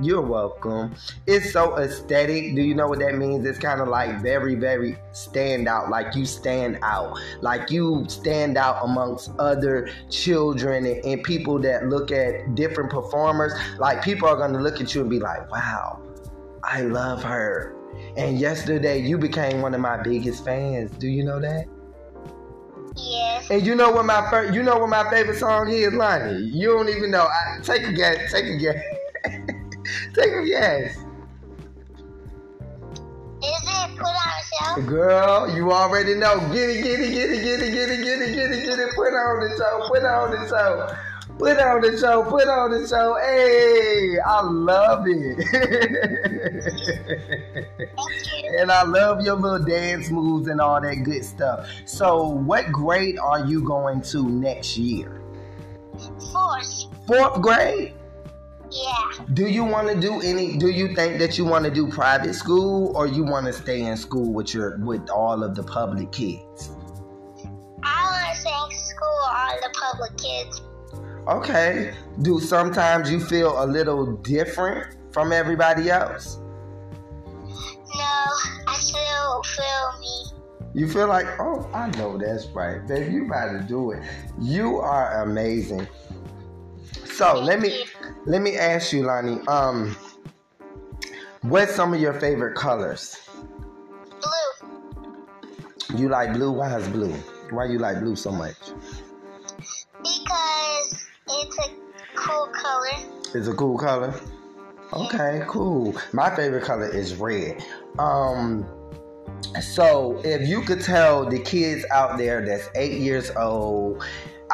You're 0.00 0.22
welcome. 0.22 0.92
It's 1.26 1.52
so 1.52 1.78
aesthetic. 1.78 2.56
Do 2.56 2.62
you 2.62 2.74
know 2.74 2.88
what 2.88 2.98
that 2.98 3.14
means? 3.16 3.46
It's 3.46 3.58
kind 3.58 3.80
of 3.80 3.86
like 3.86 4.20
very, 4.20 4.56
very 4.56 4.98
stand 5.12 5.68
out. 5.68 5.88
Like 5.88 6.16
you 6.16 6.26
stand 6.26 6.78
out. 6.82 7.16
Like 7.42 7.70
you 7.70 8.04
stand 8.08 8.58
out 8.58 8.84
amongst 8.84 9.30
other 9.38 9.88
children 10.10 10.84
and, 10.84 11.04
and 11.04 11.22
people 11.22 11.60
that 11.60 11.86
look 11.86 12.10
at 12.10 12.56
different 12.56 12.90
performers. 12.90 13.52
Like 13.78 14.02
people 14.02 14.28
are 14.28 14.36
going 14.36 14.52
to 14.52 14.58
look 14.58 14.80
at 14.80 14.94
you 14.96 15.02
and 15.02 15.10
be 15.10 15.20
like, 15.20 15.48
wow, 15.52 16.02
I 16.64 16.80
love 16.82 17.22
her. 17.22 17.76
And 18.16 18.40
yesterday 18.40 19.00
you 19.00 19.16
became 19.16 19.62
one 19.62 19.74
of 19.74 19.80
my 19.80 20.02
biggest 20.02 20.44
fans. 20.44 20.90
Do 20.98 21.06
you 21.06 21.22
know 21.22 21.38
that? 21.38 21.66
Yes. 22.96 23.48
And 23.48 23.64
you 23.64 23.76
know 23.76 23.92
what 23.92 24.06
my 24.06 24.28
first, 24.28 24.54
you 24.54 24.62
know 24.64 24.78
what 24.78 24.88
my 24.88 25.08
favorite 25.08 25.38
song 25.38 25.68
is, 25.68 25.92
Lani. 25.92 26.42
You 26.42 26.68
don't 26.68 26.88
even 26.88 27.12
know. 27.12 27.26
I, 27.26 27.60
take 27.62 27.84
a 27.86 27.92
guess. 27.92 28.32
Take 28.32 28.46
a 28.46 28.56
guess. 28.56 29.50
take 30.12 30.32
a 30.32 30.44
guess. 30.44 30.96
Is 33.42 33.62
it 33.62 33.96
put 33.96 34.06
on 34.06 34.14
a 34.14 34.80
show? 34.80 34.82
Girl, 34.82 35.54
you 35.54 35.72
already 35.72 36.14
know. 36.14 36.40
Get 36.52 36.70
it, 36.70 36.82
get 36.82 37.00
it, 37.00 37.12
get 37.12 37.30
it, 37.30 37.42
get 37.42 37.60
it, 37.60 37.72
get 37.72 37.90
it, 37.90 38.04
get 38.04 38.20
it, 38.20 38.34
get 38.34 38.50
it, 38.52 38.64
get 38.66 38.78
it. 38.78 38.94
Put 38.94 39.12
on 39.12 39.40
the 39.40 39.56
show. 39.58 39.88
Put 39.88 40.04
on 40.04 40.30
the 40.30 40.48
show. 40.48 40.96
Put 41.38 41.58
on 41.58 41.80
the 41.80 41.98
show, 41.98 42.22
put 42.22 42.46
on 42.46 42.70
the 42.70 42.86
show. 42.86 43.16
Hey, 43.20 44.18
I 44.24 44.40
love 44.42 45.04
it. 45.08 45.38
and 48.60 48.70
I 48.70 48.84
love 48.84 49.20
your 49.22 49.34
little 49.34 49.58
dance 49.66 50.10
moves 50.10 50.46
and 50.46 50.60
all 50.60 50.80
that 50.80 51.02
good 51.02 51.24
stuff. 51.24 51.68
So, 51.86 52.28
what 52.28 52.70
grade 52.70 53.18
are 53.18 53.44
you 53.44 53.62
going 53.62 54.02
to 54.02 54.28
next 54.28 54.76
year? 54.78 55.20
Fourth. 56.32 56.84
Fourth 57.08 57.42
grade? 57.42 57.94
Yeah. 58.74 59.24
Do 59.34 59.46
you 59.46 59.64
want 59.64 59.88
to 59.88 60.00
do 60.00 60.20
any 60.20 60.56
do 60.56 60.68
you 60.68 60.96
think 60.96 61.18
that 61.20 61.38
you 61.38 61.44
want 61.44 61.64
to 61.64 61.70
do 61.70 61.86
private 61.88 62.34
school 62.34 62.96
or 62.96 63.06
you 63.06 63.22
want 63.24 63.46
to 63.46 63.52
stay 63.52 63.82
in 63.82 63.96
school 63.96 64.32
with 64.32 64.52
your 64.52 64.78
with 64.78 65.08
all 65.10 65.44
of 65.44 65.54
the 65.54 65.62
public 65.62 66.10
kids? 66.10 66.70
I 67.84 68.02
want 68.02 68.34
to 68.34 68.40
stay 68.40 68.50
in 68.50 68.76
school 68.76 69.16
with 69.22 69.36
all 69.38 69.56
the 69.62 69.70
public 69.78 70.16
kids. 70.18 70.62
Okay. 71.28 71.94
Do 72.22 72.40
sometimes 72.40 73.12
you 73.12 73.20
feel 73.20 73.62
a 73.62 73.66
little 73.66 74.16
different 74.16 74.96
from 75.12 75.30
everybody 75.30 75.90
else? 75.90 76.38
No, 77.94 78.24
I 78.66 78.76
still 78.80 79.42
feel 79.44 80.00
me. 80.00 80.24
You 80.74 80.88
feel 80.88 81.06
like, 81.06 81.26
oh, 81.38 81.70
I 81.72 81.90
know 81.96 82.18
that's 82.18 82.46
right, 82.46 82.84
baby. 82.88 83.12
You 83.12 83.26
about 83.26 83.52
to 83.52 83.64
do 83.68 83.92
it. 83.92 84.02
You 84.40 84.78
are 84.78 85.22
amazing. 85.22 85.86
So 87.14 87.38
let 87.38 87.60
me 87.60 87.84
let 88.26 88.42
me 88.42 88.56
ask 88.56 88.92
you, 88.92 89.04
Lani. 89.04 89.40
Um, 89.48 89.96
what's 91.42 91.74
some 91.74 91.94
of 91.94 92.00
your 92.00 92.14
favorite 92.14 92.56
colors? 92.56 93.18
Blue. 94.20 95.98
You 95.98 96.08
like 96.08 96.32
blue? 96.32 96.52
Why 96.52 96.76
is 96.76 96.88
blue? 96.88 97.12
Why 97.50 97.66
you 97.66 97.78
like 97.78 98.00
blue 98.00 98.16
so 98.16 98.30
much? 98.30 98.56
Because 99.98 101.06
it's 101.28 101.58
a 101.58 101.70
cool 102.14 102.48
color. 102.48 102.88
It's 103.34 103.48
a 103.48 103.54
cool 103.54 103.78
color. 103.78 104.14
Okay, 104.92 105.42
cool. 105.48 105.96
My 106.12 106.34
favorite 106.34 106.64
color 106.64 106.88
is 106.88 107.16
red. 107.16 107.64
Um, 107.98 108.66
so 109.60 110.20
if 110.24 110.48
you 110.48 110.62
could 110.62 110.80
tell 110.80 111.28
the 111.28 111.38
kids 111.38 111.84
out 111.90 112.18
there 112.18 112.44
that's 112.44 112.68
eight 112.74 113.00
years 113.00 113.30
old 113.36 114.02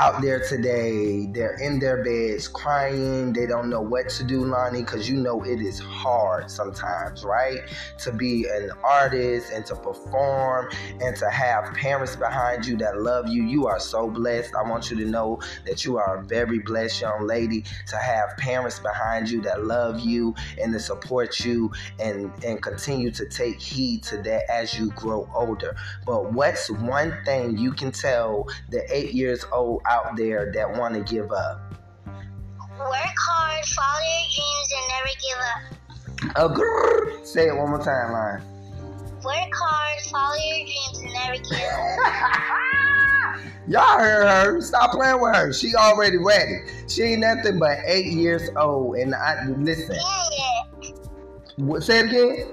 out 0.00 0.22
there 0.22 0.40
today. 0.40 1.26
They're 1.26 1.58
in 1.60 1.78
their 1.78 2.02
beds 2.02 2.48
crying. 2.48 3.34
They 3.34 3.44
don't 3.46 3.68
know 3.68 3.82
what 3.82 4.08
to 4.08 4.24
do, 4.24 4.46
Lani, 4.46 4.80
because 4.80 5.10
you 5.10 5.16
know 5.18 5.44
it 5.44 5.60
is 5.60 5.78
hard 5.78 6.50
sometimes, 6.50 7.22
right? 7.22 7.58
To 7.98 8.10
be 8.10 8.46
an 8.48 8.70
artist 8.82 9.52
and 9.52 9.64
to 9.66 9.76
perform 9.76 10.70
and 11.02 11.14
to 11.16 11.28
have 11.28 11.74
parents 11.74 12.16
behind 12.16 12.64
you 12.64 12.78
that 12.78 13.02
love 13.02 13.28
you. 13.28 13.42
You 13.42 13.66
are 13.66 13.78
so 13.78 14.08
blessed. 14.08 14.54
I 14.54 14.62
want 14.62 14.90
you 14.90 14.96
to 14.96 15.04
know 15.04 15.38
that 15.66 15.84
you 15.84 15.98
are 15.98 16.16
a 16.16 16.22
very 16.22 16.60
blessed 16.60 17.02
young 17.02 17.26
lady 17.26 17.66
to 17.88 17.96
have 17.98 18.38
parents 18.38 18.78
behind 18.78 19.28
you 19.28 19.42
that 19.42 19.66
love 19.66 20.00
you 20.00 20.34
and 20.58 20.72
to 20.72 20.80
support 20.80 21.40
you 21.40 21.70
and, 21.98 22.32
and 22.42 22.62
continue 22.62 23.10
to 23.10 23.26
take 23.26 23.60
heed 23.60 24.02
to 24.04 24.16
that 24.22 24.50
as 24.50 24.78
you 24.78 24.92
grow 24.92 25.28
older. 25.34 25.76
But 26.06 26.32
what's 26.32 26.70
one 26.70 27.14
thing 27.26 27.58
you 27.58 27.72
can 27.72 27.92
tell 27.92 28.48
the 28.70 28.82
eight 28.90 29.12
years 29.12 29.44
old 29.52 29.82
out 29.90 30.16
there 30.16 30.52
that 30.54 30.70
want 30.70 30.94
to 30.94 31.00
give 31.12 31.32
up? 31.32 31.60
Work 32.78 33.18
hard, 33.18 33.64
follow 33.66 34.00
your 34.08 34.26
dreams, 34.34 34.70
and 34.76 34.86
never 34.94 35.12
give 35.20 35.40
up. 35.50 35.60
Oh, 36.36 36.48
grrr. 36.48 37.26
Say 37.26 37.48
it 37.48 37.56
one 37.56 37.70
more 37.70 37.82
time, 37.82 38.12
line. 38.12 38.42
Work 39.22 39.52
hard, 39.52 40.00
follow 40.10 40.36
your 40.36 40.64
dreams, 40.64 40.98
and 41.02 41.12
never 41.12 41.36
give 41.36 41.60
up. 41.60 42.60
Y'all 43.68 43.98
heard 43.98 44.26
her. 44.26 44.60
Stop 44.60 44.92
playing 44.92 45.20
with 45.20 45.34
her. 45.36 45.52
She 45.52 45.74
already 45.74 46.16
ready. 46.16 46.62
She 46.88 47.02
ain't 47.02 47.20
nothing 47.20 47.58
but 47.58 47.78
eight 47.84 48.06
years 48.06 48.48
old. 48.56 48.96
And 48.96 49.14
I 49.14 49.46
listen. 49.46 49.96
Period. 49.96 50.98
What, 51.56 51.82
say 51.82 52.00
it 52.00 52.06
again. 52.06 52.52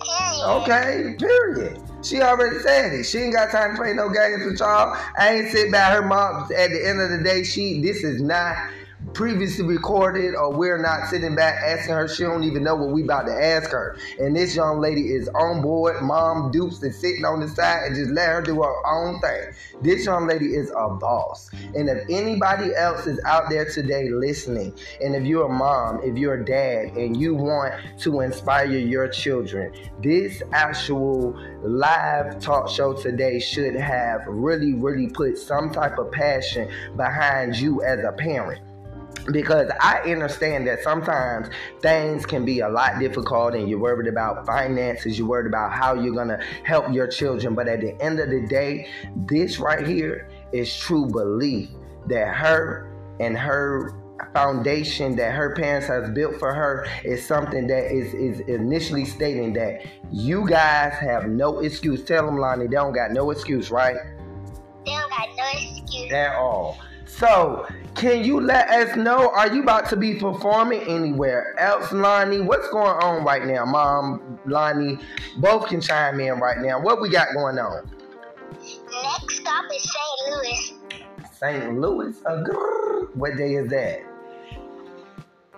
Period. 0.00 0.62
Okay. 0.62 1.16
Period. 1.18 1.89
She 2.02 2.20
already 2.22 2.58
said 2.60 2.94
it. 2.94 3.04
She 3.04 3.18
ain't 3.18 3.34
got 3.34 3.50
time 3.50 3.72
to 3.72 3.76
play 3.76 3.92
no 3.92 4.08
games 4.08 4.44
with 4.44 4.58
y'all. 4.58 4.96
I 5.18 5.34
ain't 5.34 5.50
sit 5.50 5.70
by 5.70 5.78
her 5.78 6.02
mom. 6.02 6.44
At 6.56 6.70
the 6.70 6.88
end 6.88 7.00
of 7.00 7.10
the 7.10 7.18
day, 7.22 7.42
she 7.42 7.80
this 7.80 8.02
is 8.02 8.22
not 8.22 8.56
previously 9.14 9.64
recorded 9.64 10.34
or 10.34 10.52
we're 10.52 10.80
not 10.80 11.08
sitting 11.08 11.34
back 11.34 11.60
asking 11.62 11.94
her. 11.94 12.08
She 12.08 12.22
don't 12.22 12.44
even 12.44 12.62
know 12.62 12.74
what 12.74 12.90
we 12.90 13.02
about 13.02 13.26
to 13.26 13.32
ask 13.32 13.70
her. 13.70 13.96
And 14.18 14.34
this 14.34 14.54
young 14.54 14.80
lady 14.80 15.12
is 15.12 15.28
on 15.28 15.62
board. 15.62 16.02
Mom 16.02 16.50
dupes 16.50 16.82
and 16.82 16.94
sitting 16.94 17.24
on 17.24 17.40
the 17.40 17.48
side 17.48 17.84
and 17.86 17.96
just 17.96 18.10
let 18.10 18.28
her 18.28 18.42
do 18.42 18.62
her 18.62 18.86
own 18.86 19.20
thing. 19.20 19.52
This 19.82 20.04
young 20.04 20.26
lady 20.26 20.54
is 20.54 20.70
a 20.70 20.88
boss. 20.90 21.50
And 21.74 21.88
if 21.88 22.04
anybody 22.08 22.74
else 22.74 23.06
is 23.06 23.20
out 23.24 23.50
there 23.50 23.64
today 23.64 24.08
listening, 24.10 24.74
and 25.02 25.14
if 25.14 25.24
you're 25.24 25.46
a 25.46 25.52
mom, 25.52 26.00
if 26.02 26.16
you're 26.16 26.34
a 26.34 26.44
dad, 26.44 26.96
and 26.96 27.16
you 27.16 27.34
want 27.34 27.74
to 27.98 28.20
inspire 28.20 28.66
your 28.66 29.08
children, 29.08 29.72
this 30.02 30.42
actual 30.52 31.38
live 31.62 32.40
talk 32.40 32.68
show 32.68 32.92
today 32.92 33.40
should 33.40 33.74
have 33.74 34.22
really, 34.26 34.74
really 34.74 35.08
put 35.08 35.38
some 35.38 35.70
type 35.70 35.98
of 35.98 36.10
passion 36.12 36.70
behind 36.96 37.56
you 37.56 37.82
as 37.82 38.00
a 38.04 38.12
parent 38.12 38.60
because 39.32 39.70
I 39.80 40.00
understand 40.00 40.66
that 40.66 40.82
sometimes 40.82 41.48
things 41.80 42.26
can 42.26 42.44
be 42.44 42.60
a 42.60 42.68
lot 42.68 42.98
difficult 42.98 43.54
and 43.54 43.68
you're 43.68 43.78
worried 43.78 44.08
about 44.08 44.46
finances, 44.46 45.18
you're 45.18 45.28
worried 45.28 45.46
about 45.46 45.72
how 45.72 45.94
you're 45.94 46.14
going 46.14 46.28
to 46.28 46.40
help 46.64 46.92
your 46.92 47.06
children. 47.06 47.54
But 47.54 47.68
at 47.68 47.80
the 47.80 48.00
end 48.02 48.20
of 48.20 48.30
the 48.30 48.46
day, 48.46 48.88
this 49.26 49.58
right 49.58 49.86
here 49.86 50.28
is 50.52 50.74
true 50.74 51.06
belief 51.06 51.68
that 52.08 52.34
her 52.34 52.90
and 53.20 53.36
her 53.36 53.94
foundation 54.34 55.16
that 55.16 55.32
her 55.32 55.54
parents 55.54 55.86
has 55.86 56.10
built 56.10 56.38
for 56.38 56.52
her 56.52 56.86
is 57.04 57.24
something 57.26 57.66
that 57.66 57.92
is, 57.92 58.12
is 58.14 58.40
initially 58.40 59.04
stating 59.04 59.52
that 59.54 59.84
you 60.10 60.46
guys 60.48 60.92
have 60.94 61.26
no 61.26 61.60
excuse. 61.60 62.02
Tell 62.04 62.26
them, 62.26 62.38
Lani, 62.38 62.66
they 62.66 62.74
don't 62.74 62.92
got 62.92 63.12
no 63.12 63.30
excuse, 63.30 63.70
right? 63.70 63.96
They 64.84 64.92
don't 64.92 65.10
got 65.10 65.28
no 65.36 65.44
excuse. 65.52 66.12
At 66.12 66.36
all. 66.36 66.78
So, 67.20 67.66
can 67.94 68.24
you 68.24 68.40
let 68.40 68.70
us 68.70 68.96
know? 68.96 69.28
Are 69.28 69.52
you 69.54 69.62
about 69.62 69.90
to 69.90 69.96
be 69.96 70.14
performing 70.14 70.80
anywhere 70.88 71.54
else, 71.58 71.92
Lani? 71.92 72.40
What's 72.40 72.66
going 72.70 72.96
on 73.02 73.24
right 73.24 73.44
now, 73.44 73.66
Mom, 73.66 74.38
Lani? 74.46 74.98
Both 75.36 75.68
can 75.68 75.82
chime 75.82 76.18
in 76.18 76.40
right 76.40 76.56
now. 76.60 76.80
What 76.80 77.02
we 77.02 77.10
got 77.10 77.34
going 77.34 77.58
on? 77.58 77.90
Next 78.58 79.36
stop 79.36 79.66
is 79.70 79.92
St. 79.92 80.30
Louis. 80.30 80.72
St. 81.30 81.78
Louis. 81.78 82.16
What 83.12 83.36
day 83.36 83.56
is 83.56 83.68
that? 83.68 84.00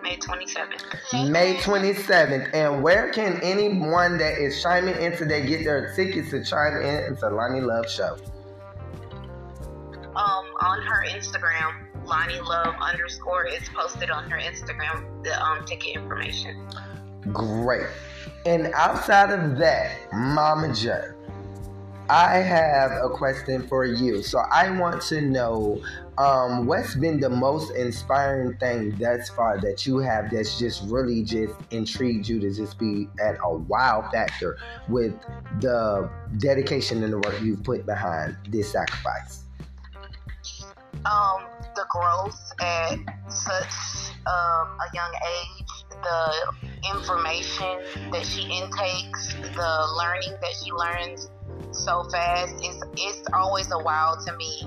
May 0.03 0.17
27th. 0.17 1.31
May 1.31 1.55
27th. 1.59 2.53
And 2.55 2.83
where 2.83 3.13
can 3.13 3.39
anyone 3.41 4.19
that 4.19 4.37
is 4.39 4.61
chiming 4.61 4.97
in 4.97 5.17
today 5.17 5.47
get 5.47 5.63
their 5.63 5.95
tickets 5.95 6.31
to 6.31 6.43
chime 6.45 6.83
in 6.83 7.05
into 7.05 7.31
Lani 7.31 7.61
Love 7.61 7.89
Show? 7.89 8.19
Um, 10.15 10.45
on 10.61 10.83
her 10.83 11.05
Instagram, 11.09 11.87
Lani 12.05 12.41
Love 12.41 12.75
underscore 12.81 13.47
is 13.47 13.63
posted 13.75 14.11
on 14.11 14.31
her 14.31 14.39
Instagram 14.39 15.25
the 15.25 15.41
um 15.43 15.65
ticket 15.65 15.97
information. 15.97 16.69
Great. 17.33 17.87
And 18.45 18.73
outside 18.75 19.31
of 19.31 19.57
that, 19.59 19.97
Mama 20.13 20.75
I 22.11 22.39
have 22.39 22.91
a 23.03 23.09
question 23.09 23.67
for 23.69 23.85
you. 23.85 24.23
So 24.23 24.41
I 24.53 24.71
want 24.71 25.01
to 25.03 25.21
know 25.21 25.81
um, 26.19 26.67
what's 26.67 26.95
been 26.95 27.21
the 27.21 27.31
most 27.31 27.75
inspiring 27.75 28.57
thing 28.59 28.97
thus 28.99 29.31
far 29.31 29.59
that 29.61 29.87
you 29.87 29.99
have 29.99 30.31
that's 30.31 30.59
just 30.59 30.83
really 30.91 31.23
just 31.23 31.55
intrigued 31.71 32.29
you 32.29 32.39
to 32.41 32.53
just 32.53 32.79
be 32.79 33.09
at 33.21 33.37
a 33.43 33.57
wow 33.57 34.09
factor 34.13 34.59
with 34.89 35.15
the 35.61 36.11
dedication 36.39 37.03
and 37.03 37.13
the 37.13 37.19
work 37.19 37.41
you've 37.41 37.63
put 37.63 37.87
behind 37.87 38.37
this 38.49 38.71
sacrifice? 38.71 39.45
Um, 41.05 41.47
the 41.75 41.85
growth 41.91 42.53
at 42.61 42.99
such 43.29 44.15
um, 44.27 44.79
a 44.79 44.89
young 44.95 45.13
age, 45.27 45.85
the 45.91 46.53
information 46.95 48.11
that 48.13 48.25
she 48.25 48.43
intakes, 48.43 49.35
the 49.57 49.89
learning 49.99 50.39
that 50.41 50.55
she 50.63 50.71
learns 50.71 51.31
so 51.73 52.05
fast. 52.11 52.55
It's 52.61 52.83
it's 52.97 53.23
always 53.33 53.71
a 53.73 53.79
wow 53.79 54.17
to 54.27 54.37
me. 54.37 54.63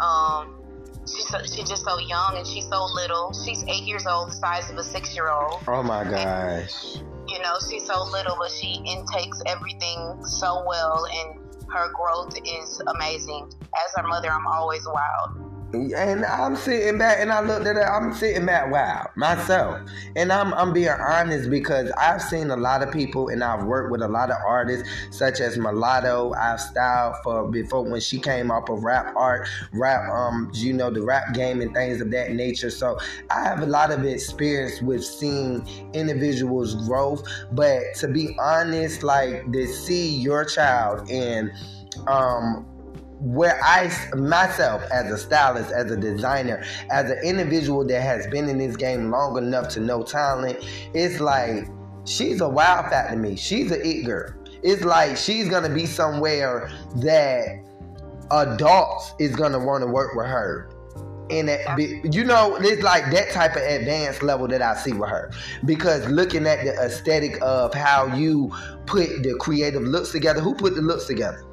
Um, 0.00 0.60
she's 1.06 1.28
so, 1.28 1.38
she's 1.38 1.68
just 1.68 1.84
so 1.84 1.98
young 1.98 2.36
and 2.36 2.46
she's 2.46 2.68
so 2.68 2.84
little. 2.94 3.32
She's 3.32 3.62
eight 3.68 3.84
years 3.84 4.06
old, 4.06 4.30
the 4.30 4.34
size 4.34 4.70
of 4.70 4.76
a 4.76 4.82
six 4.84 5.14
year 5.14 5.30
old. 5.30 5.62
Oh 5.68 5.82
my 5.82 6.04
gosh. 6.04 6.96
And, 6.96 7.30
you 7.30 7.38
know, 7.42 7.54
she's 7.70 7.86
so 7.86 8.02
little, 8.10 8.36
but 8.38 8.50
she 8.50 8.82
intakes 8.84 9.40
everything 9.46 10.24
so 10.24 10.64
well, 10.66 11.06
and 11.12 11.38
her 11.72 11.92
growth 11.92 12.36
is 12.44 12.82
amazing. 12.96 13.48
As 13.76 13.94
her 13.96 14.08
mother, 14.08 14.30
I'm 14.30 14.46
always 14.48 14.84
wowed. 14.84 15.49
And 15.72 16.24
I'm 16.24 16.56
sitting 16.56 16.98
back 16.98 17.18
and 17.20 17.30
I 17.30 17.40
looked 17.40 17.66
at 17.66 17.76
it, 17.76 17.80
I'm 17.80 18.12
sitting 18.12 18.44
back, 18.44 18.72
wow, 18.72 19.08
myself. 19.14 19.80
And 20.16 20.32
I'm, 20.32 20.52
I'm 20.54 20.72
being 20.72 20.88
honest 20.88 21.48
because 21.48 21.92
I've 21.92 22.20
seen 22.20 22.50
a 22.50 22.56
lot 22.56 22.82
of 22.82 22.92
people 22.92 23.28
and 23.28 23.44
I've 23.44 23.64
worked 23.64 23.92
with 23.92 24.02
a 24.02 24.08
lot 24.08 24.30
of 24.30 24.36
artists 24.44 24.88
such 25.10 25.40
as 25.40 25.56
Mulatto. 25.56 26.32
I've 26.32 26.60
styled 26.60 27.16
for 27.22 27.48
before 27.48 27.84
when 27.84 28.00
she 28.00 28.18
came 28.18 28.50
up 28.50 28.68
of 28.68 28.82
rap 28.82 29.14
art, 29.14 29.48
rap, 29.72 30.10
um, 30.10 30.50
you 30.54 30.72
know, 30.72 30.90
the 30.90 31.02
rap 31.02 31.34
game 31.34 31.60
and 31.60 31.72
things 31.72 32.00
of 32.00 32.10
that 32.10 32.32
nature. 32.32 32.70
So 32.70 32.98
I 33.30 33.44
have 33.44 33.60
a 33.60 33.66
lot 33.66 33.92
of 33.92 34.04
experience 34.04 34.82
with 34.82 35.04
seeing 35.04 35.64
individuals' 35.92 36.74
growth. 36.88 37.22
But 37.52 37.94
to 37.98 38.08
be 38.08 38.36
honest, 38.40 39.04
like 39.04 39.52
to 39.52 39.66
see 39.68 40.16
your 40.16 40.44
child 40.44 41.08
and 41.08 41.52
um 42.06 42.69
where 43.20 43.60
I 43.62 43.92
myself 44.16 44.82
as 44.90 45.10
a 45.10 45.18
stylist, 45.18 45.70
as 45.72 45.90
a 45.90 45.96
designer, 45.96 46.64
as 46.90 47.10
an 47.10 47.18
individual 47.22 47.86
that 47.86 48.00
has 48.00 48.26
been 48.28 48.48
in 48.48 48.58
this 48.58 48.76
game 48.76 49.10
long 49.10 49.36
enough 49.36 49.68
to 49.70 49.80
know 49.80 50.02
talent, 50.02 50.58
it's 50.94 51.20
like 51.20 51.68
she's 52.06 52.40
a 52.40 52.48
wow 52.48 52.82
factor 52.88 53.14
to 53.14 53.20
me. 53.20 53.36
She's 53.36 53.70
an 53.70 53.82
it 53.84 54.04
girl. 54.04 54.32
It's 54.62 54.84
like 54.84 55.16
she's 55.16 55.48
gonna 55.48 55.72
be 55.72 55.86
somewhere 55.86 56.70
that 56.96 57.64
adults 58.30 59.12
is 59.18 59.36
gonna 59.36 59.58
want 59.58 59.82
to 59.82 59.86
work 59.86 60.14
with 60.14 60.26
her. 60.26 60.70
And 61.30 61.46
that, 61.48 61.78
you 62.12 62.24
know, 62.24 62.56
it's 62.56 62.82
like 62.82 63.12
that 63.12 63.30
type 63.30 63.54
of 63.54 63.62
advanced 63.62 64.22
level 64.22 64.48
that 64.48 64.62
I 64.62 64.74
see 64.74 64.92
with 64.92 65.10
her. 65.10 65.30
Because 65.64 66.04
looking 66.08 66.44
at 66.44 66.64
the 66.64 66.72
aesthetic 66.72 67.38
of 67.40 67.72
how 67.72 68.06
you 68.16 68.50
put 68.86 69.22
the 69.22 69.36
creative 69.38 69.82
looks 69.82 70.10
together, 70.10 70.40
who 70.40 70.54
put 70.54 70.74
the 70.74 70.82
looks 70.82 71.04
together? 71.04 71.44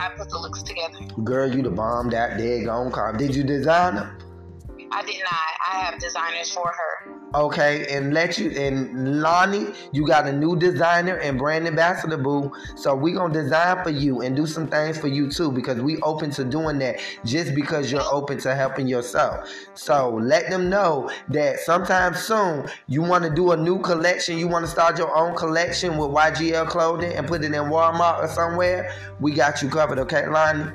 I 0.00 0.08
put 0.16 0.30
the 0.30 0.38
looks 0.38 0.62
together. 0.62 0.98
Girl, 1.22 1.54
you 1.54 1.62
the 1.62 1.70
bomb 1.70 2.08
that 2.08 2.38
dead 2.38 2.64
gone 2.64 2.90
car. 2.90 3.12
Did 3.12 3.34
you 3.34 3.44
design 3.44 3.96
them? 3.96 4.16
I 4.90 5.02
did 5.04 5.22
not. 5.22 5.50
I 5.70 5.76
have 5.80 6.00
designers 6.00 6.50
for 6.50 6.72
her. 6.72 7.19
Okay, 7.32 7.86
and 7.94 8.12
let 8.12 8.38
you 8.38 8.50
and 8.50 9.22
Lani, 9.22 9.68
you 9.92 10.04
got 10.04 10.26
a 10.26 10.32
new 10.32 10.56
designer 10.56 11.14
and 11.14 11.38
brand 11.38 11.64
ambassador 11.68 12.16
boo. 12.16 12.50
So 12.74 12.96
we 12.96 13.12
gonna 13.12 13.32
design 13.32 13.84
for 13.84 13.90
you 13.90 14.22
and 14.22 14.34
do 14.34 14.48
some 14.48 14.66
things 14.66 14.98
for 14.98 15.06
you 15.06 15.30
too 15.30 15.52
because 15.52 15.80
we 15.80 15.98
open 15.98 16.32
to 16.32 16.44
doing 16.44 16.78
that 16.80 16.98
just 17.24 17.54
because 17.54 17.92
you're 17.92 18.02
open 18.12 18.38
to 18.38 18.56
helping 18.56 18.88
yourself. 18.88 19.48
So 19.74 20.18
let 20.20 20.50
them 20.50 20.68
know 20.68 21.08
that 21.28 21.60
sometime 21.60 22.14
soon 22.14 22.68
you 22.88 23.02
want 23.02 23.22
to 23.22 23.30
do 23.30 23.52
a 23.52 23.56
new 23.56 23.78
collection. 23.78 24.36
You 24.36 24.48
want 24.48 24.64
to 24.64 24.70
start 24.70 24.98
your 24.98 25.16
own 25.16 25.36
collection 25.36 25.98
with 25.98 26.10
YGL 26.10 26.66
clothing 26.66 27.12
and 27.12 27.28
put 27.28 27.44
it 27.44 27.52
in 27.52 27.52
Walmart 27.52 28.24
or 28.24 28.28
somewhere. 28.28 28.92
We 29.20 29.34
got 29.34 29.62
you 29.62 29.68
covered, 29.68 30.00
okay, 30.00 30.26
Lani? 30.26 30.72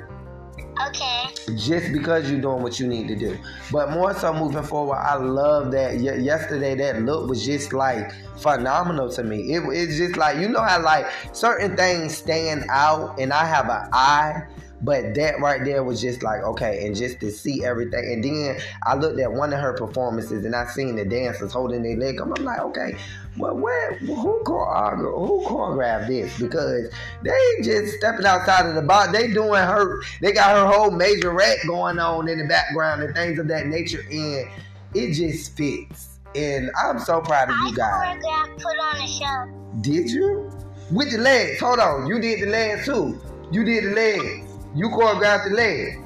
Okay. 0.88 1.24
Just 1.56 1.92
because 1.92 2.30
you're 2.30 2.40
doing 2.40 2.62
what 2.62 2.78
you 2.78 2.86
need 2.86 3.08
to 3.08 3.16
do. 3.16 3.38
But 3.72 3.90
more 3.90 4.14
so 4.14 4.32
moving 4.32 4.62
forward, 4.62 4.96
I 4.96 5.14
love 5.16 5.72
that. 5.72 5.94
Y- 5.96 6.16
yesterday, 6.16 6.74
that 6.74 7.02
look 7.02 7.28
was 7.28 7.44
just 7.44 7.72
like 7.72 8.12
phenomenal 8.36 9.10
to 9.10 9.22
me. 9.22 9.54
It, 9.54 9.62
it's 9.68 9.96
just 9.96 10.16
like, 10.16 10.38
you 10.38 10.48
know 10.48 10.62
how 10.62 10.82
like 10.82 11.06
certain 11.32 11.76
things 11.76 12.16
stand 12.16 12.64
out 12.68 13.18
and 13.18 13.32
I 13.32 13.44
have 13.44 13.68
an 13.68 13.88
eye 13.92 14.46
but 14.82 15.14
that 15.14 15.40
right 15.40 15.64
there 15.64 15.82
was 15.82 16.00
just 16.00 16.22
like, 16.22 16.42
okay, 16.42 16.86
and 16.86 16.94
just 16.94 17.20
to 17.20 17.30
see 17.30 17.64
everything. 17.64 18.12
And 18.12 18.22
then 18.22 18.60
I 18.84 18.94
looked 18.94 19.18
at 19.18 19.32
one 19.32 19.52
of 19.52 19.60
her 19.60 19.72
performances 19.72 20.44
and 20.44 20.54
I 20.54 20.66
seen 20.66 20.96
the 20.96 21.04
dancers 21.04 21.52
holding 21.52 21.82
their 21.82 21.96
leg. 21.96 22.20
I'm 22.20 22.30
like, 22.44 22.60
okay, 22.60 22.96
well, 23.38 23.56
where, 23.56 23.94
who, 23.98 24.42
choreographed, 24.44 25.00
uh, 25.00 25.26
who 25.26 25.44
choreographed 25.44 26.08
this? 26.08 26.38
Because 26.38 26.90
they 27.22 27.62
just 27.62 27.96
stepping 27.98 28.26
outside 28.26 28.66
of 28.66 28.74
the 28.74 28.82
box. 28.82 29.12
They 29.12 29.32
doing 29.32 29.62
her, 29.62 30.02
they 30.20 30.32
got 30.32 30.56
her 30.56 30.66
whole 30.66 30.90
major 30.90 31.32
majorette 31.32 31.66
going 31.66 31.98
on 31.98 32.28
in 32.28 32.38
the 32.38 32.44
background 32.44 33.02
and 33.02 33.14
things 33.14 33.38
of 33.38 33.48
that 33.48 33.66
nature. 33.66 34.04
And 34.10 34.48
it 34.94 35.12
just 35.12 35.56
fits. 35.56 36.18
And 36.34 36.70
I'm 36.78 36.98
so 36.98 37.20
proud 37.20 37.50
of 37.50 37.56
you 37.66 37.74
guys. 37.74 38.18
I 38.24 38.48
put 38.56 38.78
on 38.78 39.02
a 39.02 39.08
show. 39.08 39.80
Did 39.80 40.10
you? 40.10 40.50
With 40.90 41.10
the 41.10 41.18
legs. 41.18 41.60
Hold 41.60 41.80
on. 41.80 42.06
You 42.06 42.20
did 42.20 42.42
the 42.42 42.46
legs 42.46 42.84
too. 42.84 43.20
You 43.50 43.64
did 43.64 43.84
the 43.84 43.90
legs. 43.90 44.50
You 44.74 44.88
choreographed 44.88 45.48
the 45.48 45.54
legs. 45.56 45.98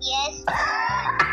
Yes. 0.00 1.32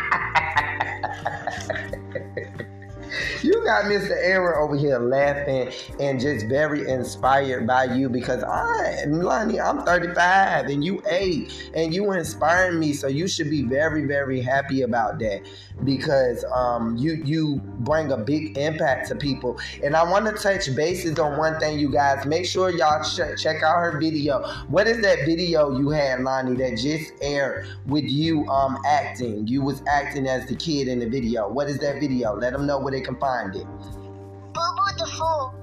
got 3.64 3.84
Mr. 3.84 4.10
Aaron 4.10 4.62
over 4.62 4.76
here 4.76 4.98
laughing 4.98 5.72
and 5.98 6.20
just 6.20 6.46
very 6.46 6.88
inspired 6.88 7.66
by 7.66 7.84
you 7.84 8.08
because 8.08 8.42
I, 8.42 9.04
Lani, 9.06 9.60
I'm 9.60 9.82
35 9.84 10.66
and 10.66 10.84
you 10.84 11.02
8 11.08 11.70
and 11.74 11.94
you 11.94 12.12
inspiring 12.12 12.78
me. 12.78 12.92
So 12.92 13.06
you 13.08 13.26
should 13.26 13.50
be 13.50 13.62
very, 13.62 14.04
very 14.06 14.40
happy 14.40 14.82
about 14.82 15.18
that 15.20 15.42
because 15.82 16.44
um, 16.54 16.96
you 16.96 17.14
you 17.24 17.60
bring 17.80 18.12
a 18.12 18.16
big 18.16 18.56
impact 18.56 19.08
to 19.08 19.16
people. 19.16 19.58
And 19.82 19.96
I 19.96 20.08
want 20.08 20.26
to 20.26 20.32
touch 20.32 20.74
bases 20.76 21.18
on 21.18 21.38
one 21.38 21.58
thing, 21.58 21.78
you 21.78 21.90
guys. 21.90 22.24
Make 22.26 22.46
sure 22.46 22.70
y'all 22.70 23.02
ch- 23.02 23.40
check 23.40 23.62
out 23.62 23.76
her 23.76 23.98
video. 23.98 24.42
What 24.68 24.86
is 24.86 25.00
that 25.02 25.24
video 25.24 25.76
you 25.78 25.90
had, 25.90 26.20
Lani, 26.20 26.56
that 26.56 26.78
just 26.78 27.12
aired 27.20 27.66
with 27.86 28.04
you 28.04 28.46
um, 28.48 28.78
acting? 28.86 29.46
You 29.46 29.62
was 29.62 29.82
acting 29.88 30.26
as 30.26 30.46
the 30.46 30.54
kid 30.54 30.88
in 30.88 30.98
the 30.98 31.08
video. 31.08 31.48
What 31.48 31.68
is 31.68 31.78
that 31.78 32.00
video? 32.00 32.34
Let 32.34 32.52
them 32.52 32.66
know 32.66 32.78
where 32.78 32.92
they 32.92 33.00
can 33.00 33.16
find 33.16 33.53
it. 33.53 33.53
Boo 33.62 34.52
Boo 34.54 34.98
the 34.98 35.06
Fool. 35.16 35.54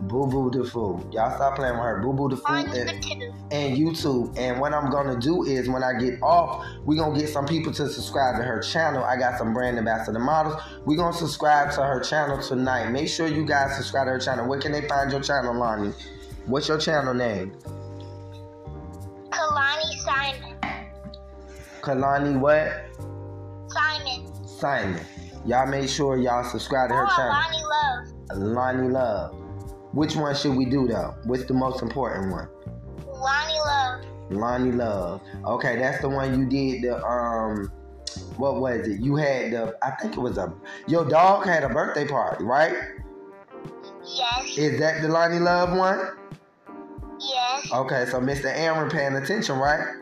Boo 0.00 0.26
Boo 0.26 0.50
the 0.50 0.68
Fool. 0.68 1.08
Y'all 1.12 1.34
stop 1.36 1.56
playing 1.56 1.74
with 1.74 1.82
her. 1.82 2.00
Boo 2.02 2.12
Boo 2.12 2.28
the 2.28 2.36
Fool. 2.36 2.56
On 2.56 2.66
and, 2.66 2.90
YouTube. 2.90 3.52
and 3.52 3.76
YouTube. 3.76 4.38
And 4.38 4.60
what 4.60 4.72
I'm 4.72 4.90
gonna 4.90 5.18
do 5.20 5.44
is 5.44 5.68
when 5.68 5.84
I 5.84 5.92
get 5.98 6.22
off, 6.22 6.66
we 6.84 6.96
gonna 6.96 7.18
get 7.18 7.28
some 7.28 7.46
people 7.46 7.72
to 7.74 7.88
subscribe 7.88 8.36
to 8.36 8.42
her 8.42 8.60
channel. 8.60 9.04
I 9.04 9.16
got 9.16 9.38
some 9.38 9.52
brand 9.52 9.78
ambassador 9.78 10.18
models. 10.18 10.60
we 10.86 10.96
gonna 10.96 11.16
subscribe 11.16 11.72
to 11.72 11.82
her 11.82 12.00
channel 12.00 12.42
tonight. 12.42 12.90
Make 12.90 13.08
sure 13.08 13.26
you 13.26 13.44
guys 13.44 13.76
subscribe 13.76 14.06
to 14.06 14.12
her 14.12 14.18
channel. 14.18 14.48
Where 14.48 14.60
can 14.60 14.72
they 14.72 14.88
find 14.88 15.10
your 15.12 15.20
channel, 15.20 15.54
Lani? 15.54 15.92
What's 16.46 16.68
your 16.68 16.78
channel 16.78 17.14
name? 17.14 17.52
Kalani 19.30 19.98
Simon. 20.04 20.56
Kalani 21.82 22.40
what? 22.40 22.72
Simon. 23.68 24.46
Simon. 24.46 25.19
Y'all 25.46 25.66
make 25.66 25.88
sure 25.88 26.18
y'all 26.18 26.44
subscribe 26.44 26.90
to 26.90 26.94
her 26.94 27.04
Or 27.04 27.08
channel. 27.08 27.32
Lani 27.32 27.62
Love. 27.64 28.38
Lani 28.38 28.88
Love. 28.88 29.34
Which 29.92 30.14
one 30.16 30.34
should 30.34 30.56
we 30.56 30.66
do 30.66 30.86
though? 30.86 31.14
What's 31.24 31.44
the 31.44 31.54
most 31.54 31.82
important 31.82 32.32
one? 32.32 32.48
Lani 33.06 33.58
Love. 33.66 34.04
Lani 34.30 34.72
Love. 34.72 35.20
Okay, 35.44 35.76
that's 35.76 36.00
the 36.00 36.08
one 36.08 36.38
you 36.38 36.46
did 36.46 36.82
the 36.82 37.04
um 37.04 37.72
what 38.36 38.60
was 38.60 38.86
it? 38.86 39.00
You 39.00 39.16
had 39.16 39.52
the 39.52 39.76
I 39.82 39.90
think 39.92 40.14
it 40.14 40.20
was 40.20 40.38
a 40.38 40.52
your 40.86 41.08
dog 41.08 41.46
had 41.46 41.64
a 41.64 41.68
birthday 41.68 42.06
party, 42.06 42.44
right? 42.44 42.74
Yes. 44.06 44.58
Is 44.58 44.78
that 44.80 45.02
the 45.02 45.08
Lani 45.08 45.38
Love 45.38 45.76
one? 45.76 46.00
Yes. 47.20 47.72
Okay, 47.72 48.06
so 48.10 48.20
Mr. 48.20 48.46
Aaron 48.46 48.90
paying 48.90 49.14
attention, 49.14 49.58
right? 49.58 49.94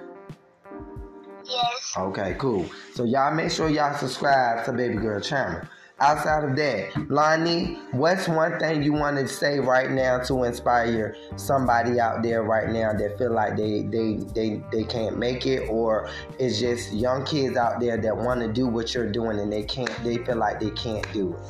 Yes. 1.48 1.94
Okay, 1.96 2.37
cool. 2.38 2.66
So 2.94 3.04
y'all 3.04 3.34
make 3.34 3.50
sure 3.50 3.68
y'all 3.70 3.96
subscribe 3.96 4.64
to 4.66 4.72
Baby 4.72 4.96
Girl 4.96 5.20
channel. 5.20 5.62
Outside 6.00 6.44
of 6.44 6.54
that, 6.54 7.11
Lani, 7.11 7.76
what's 7.90 8.28
one 8.28 8.56
thing 8.61 8.84
you 8.84 8.92
want 8.92 9.16
to 9.16 9.26
say 9.26 9.58
right 9.58 9.90
now 9.90 10.18
to 10.20 10.44
inspire 10.44 11.16
somebody 11.34 11.98
out 11.98 12.22
there 12.22 12.44
right 12.44 12.68
now 12.68 12.92
that 12.92 13.18
feel 13.18 13.32
like 13.32 13.56
they 13.56 13.82
they 13.82 14.18
they, 14.32 14.62
they 14.70 14.84
can't 14.84 15.18
make 15.18 15.44
it, 15.44 15.68
or 15.68 16.08
it's 16.38 16.61
just 16.61 16.92
young 16.92 17.24
kids 17.24 17.56
out 17.56 17.80
there 17.80 17.96
that 17.96 18.16
want 18.16 18.40
to 18.40 18.52
do 18.52 18.68
what 18.68 18.94
you're 18.94 19.11
doing 19.11 19.40
and 19.40 19.52
they 19.52 19.64
can't, 19.64 19.92
they 20.04 20.18
feel 20.18 20.37
like 20.37 20.61
they 20.61 20.70
can't 20.70 21.12
do 21.12 21.32
it. 21.32 21.40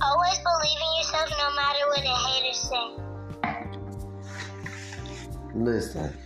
Always 0.00 0.38
believe 0.38 0.78
in 0.80 0.96
yourself 0.96 1.28
no 1.36 1.54
matter 1.54 1.86
what 1.88 2.00
the 2.02 2.14
haters 2.14 2.60
say. 2.70 3.02
Listen, 5.54 6.16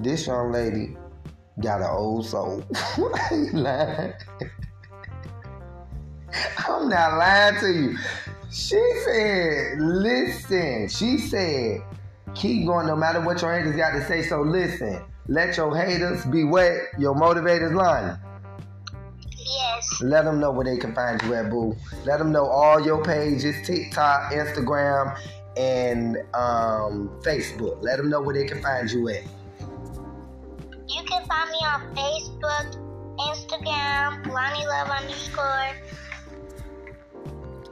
this 0.00 0.26
young 0.26 0.52
lady 0.52 0.96
got 1.60 1.80
an 1.80 1.88
old 1.90 2.26
soul. 2.26 2.64
I'm 6.66 6.88
not 6.88 7.18
lying 7.18 7.60
to 7.60 7.72
you. 7.72 7.96
She 8.50 8.80
said, 9.04 9.78
listen, 9.80 10.88
she 10.88 11.18
said, 11.18 11.82
keep 12.34 12.66
going 12.66 12.86
no 12.86 12.96
matter 12.96 13.20
what 13.20 13.40
your 13.40 13.56
haters 13.56 13.76
got 13.76 13.92
to 13.92 14.04
say. 14.06 14.22
So 14.22 14.42
listen, 14.42 15.02
let 15.28 15.56
your 15.56 15.76
haters 15.76 16.24
be 16.26 16.44
what? 16.44 16.72
Your 16.98 17.14
motivators 17.14 17.74
line. 17.74 18.18
Yes. 19.36 20.02
Let 20.02 20.24
them 20.24 20.40
know 20.40 20.50
where 20.50 20.64
they 20.64 20.76
can 20.76 20.94
find 20.94 21.20
you 21.22 21.34
at, 21.34 21.50
boo. 21.50 21.76
Let 22.04 22.18
them 22.18 22.32
know 22.32 22.46
all 22.46 22.80
your 22.80 23.02
pages, 23.04 23.54
TikTok, 23.66 24.32
Instagram, 24.32 25.18
and 25.56 26.16
um, 26.34 27.10
Facebook. 27.22 27.82
Let 27.82 27.98
them 27.98 28.10
know 28.10 28.20
where 28.20 28.34
they 28.34 28.46
can 28.46 28.62
find 28.62 28.90
you 28.90 29.08
at. 29.08 29.22
You 30.86 31.02
can 31.04 31.24
find 31.24 31.50
me 31.50 31.58
on 31.64 31.94
Facebook, 31.96 32.76
Instagram, 33.18 34.26
Lani 34.30 34.66
Love 34.66 34.90
underscore. 34.90 35.70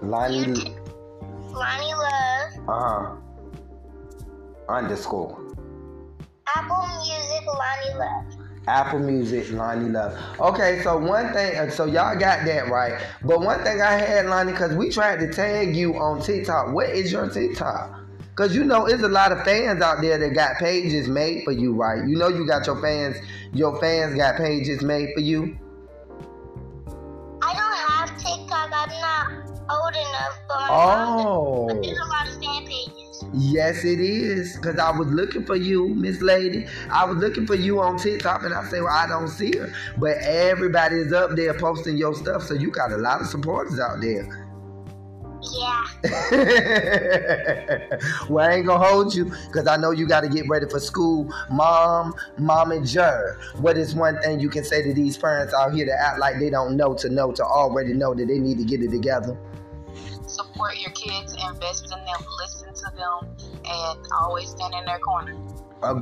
Lani. 0.00 0.74
Lani 1.52 1.92
Love. 1.94 2.68
Uh 2.68 2.72
huh. 2.72 3.16
Underscore. 4.68 5.38
Apple 6.56 6.88
Music, 7.00 7.46
Lani 7.46 7.98
Love. 7.98 8.46
Apple 8.66 9.00
Music, 9.00 9.50
Lani 9.52 9.90
Love. 9.90 10.18
Okay, 10.40 10.80
so 10.82 10.96
one 10.96 11.32
thing, 11.34 11.58
uh, 11.58 11.68
so 11.68 11.84
y'all 11.84 12.18
got 12.18 12.46
that 12.46 12.68
right. 12.68 12.98
But 13.22 13.42
one 13.42 13.62
thing 13.62 13.82
I 13.82 13.92
had, 13.92 14.26
Lani, 14.26 14.52
because 14.52 14.74
we 14.74 14.88
tried 14.88 15.20
to 15.20 15.30
tag 15.30 15.76
you 15.76 15.94
on 15.96 16.22
TikTok. 16.22 16.72
What 16.72 16.88
is 16.88 17.12
your 17.12 17.28
TikTok? 17.28 18.00
Because 18.34 18.54
you 18.54 18.64
know, 18.64 18.88
there's 18.88 19.02
a 19.02 19.08
lot 19.08 19.30
of 19.30 19.44
fans 19.44 19.82
out 19.82 20.00
there 20.00 20.16
that 20.16 20.34
got 20.34 20.56
pages 20.56 21.06
made 21.06 21.44
for 21.44 21.52
you, 21.52 21.74
right? 21.74 21.98
You 22.08 22.16
know, 22.16 22.28
you 22.28 22.46
got 22.46 22.66
your 22.66 22.80
fans, 22.80 23.18
your 23.52 23.78
fans 23.78 24.14
got 24.14 24.36
pages 24.38 24.82
made 24.82 25.10
for 25.14 25.20
you. 25.20 25.58
I 27.42 27.52
don't 27.52 27.76
have 27.76 28.08
TikTok. 28.16 28.70
I'm 28.72 28.88
not 28.88 29.52
old 29.68 29.94
enough, 29.94 30.38
but 30.48 30.68
oh. 30.70 31.66
but 31.68 31.82
there's 31.82 31.98
a 31.98 32.04
lot 32.04 32.26
of 32.26 32.42
fan 32.42 32.64
pages. 32.64 33.24
Yes, 33.34 33.84
it 33.84 34.00
is. 34.00 34.56
Because 34.56 34.78
I 34.78 34.96
was 34.96 35.08
looking 35.08 35.44
for 35.44 35.56
you, 35.56 35.88
Miss 35.88 36.22
Lady. 36.22 36.66
I 36.90 37.04
was 37.04 37.18
looking 37.18 37.46
for 37.46 37.54
you 37.54 37.80
on 37.82 37.98
TikTok, 37.98 38.44
and 38.44 38.54
I 38.54 38.64
say, 38.64 38.80
well, 38.80 38.94
I 38.94 39.06
don't 39.06 39.28
see 39.28 39.54
her. 39.58 39.70
But 39.98 40.16
everybody's 40.18 41.12
up 41.12 41.32
there 41.36 41.52
posting 41.52 41.98
your 41.98 42.14
stuff, 42.14 42.44
so 42.44 42.54
you 42.54 42.70
got 42.70 42.92
a 42.92 42.96
lot 42.96 43.20
of 43.20 43.26
supporters 43.26 43.78
out 43.78 44.00
there. 44.00 44.41
Yeah. 45.50 45.84
well, 48.28 48.48
I 48.48 48.54
ain't 48.54 48.66
gonna 48.66 48.84
hold 48.84 49.14
you 49.14 49.24
because 49.24 49.66
I 49.66 49.76
know 49.76 49.90
you 49.90 50.06
got 50.06 50.20
to 50.20 50.28
get 50.28 50.48
ready 50.48 50.68
for 50.68 50.78
school. 50.78 51.28
Mom, 51.50 52.14
mom, 52.38 52.70
and 52.70 52.86
Jer. 52.86 53.38
What 53.56 53.76
is 53.76 53.94
one 53.94 54.20
thing 54.20 54.38
you 54.38 54.48
can 54.48 54.64
say 54.64 54.82
to 54.82 54.94
these 54.94 55.16
parents 55.16 55.52
out 55.52 55.74
here 55.74 55.86
to 55.86 55.92
act 55.92 56.20
like 56.20 56.38
they 56.38 56.50
don't 56.50 56.76
know 56.76 56.94
to 56.94 57.08
know 57.08 57.32
to 57.32 57.44
already 57.44 57.92
know 57.92 58.14
that 58.14 58.28
they 58.28 58.38
need 58.38 58.58
to 58.58 58.64
get 58.64 58.82
it 58.82 58.90
together? 58.90 59.36
Support 60.26 60.78
your 60.78 60.92
kids, 60.92 61.36
invest 61.50 61.92
in 61.92 62.04
them, 62.04 62.24
listen 62.40 62.72
to 62.72 62.96
them, 62.96 63.36
and 63.64 63.98
always 64.20 64.50
stand 64.50 64.74
in 64.74 64.84
their 64.84 65.00
corner. 65.00 65.34
Uh, 65.82 65.94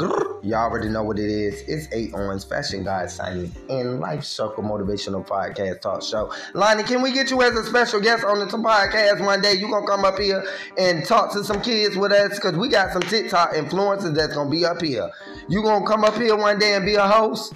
Y'all 0.43 0.71
already 0.71 0.89
know 0.89 1.03
what 1.03 1.19
it 1.19 1.31
is. 1.31 1.63
It's 1.67 1.89
Eight 1.93 2.13
Owens, 2.15 2.45
Fashion 2.45 2.85
Guide 2.85 3.11
signing 3.11 3.51
in 3.69 3.99
Life 3.99 4.25
Circle 4.25 4.63
Motivational 4.63 5.27
Podcast 5.27 5.81
Talk 5.81 6.03
Show. 6.03 6.33
Lani, 6.53 6.83
can 6.83 7.01
we 7.01 7.13
get 7.13 7.31
you 7.31 7.41
as 7.43 7.55
a 7.55 7.65
special 7.65 7.99
guest 7.99 8.25
on 8.25 8.39
the 8.39 8.47
podcast 8.47 9.25
one 9.25 9.41
day? 9.41 9.55
You 9.55 9.71
gonna 9.71 9.87
come 9.87 10.05
up 10.05 10.19
here 10.19 10.45
and 10.77 11.05
talk 11.07 11.33
to 11.33 11.45
some 11.45 11.63
kids 11.63 11.97
with 11.97 12.13
us? 12.13 12.39
Cause 12.39 12.55
we 12.57 12.69
got 12.69 12.93
some 12.93 13.03
TikTok 13.03 13.53
influencers 13.53 14.15
that's 14.15 14.35
gonna 14.35 14.51
be 14.51 14.67
up 14.67 14.83
here. 14.83 15.11
You 15.49 15.63
gonna 15.63 15.87
come 15.87 16.05
up 16.05 16.15
here 16.17 16.37
one 16.37 16.59
day 16.59 16.75
and 16.75 16.85
be 16.85 16.97
a 16.97 17.07
host? 17.07 17.55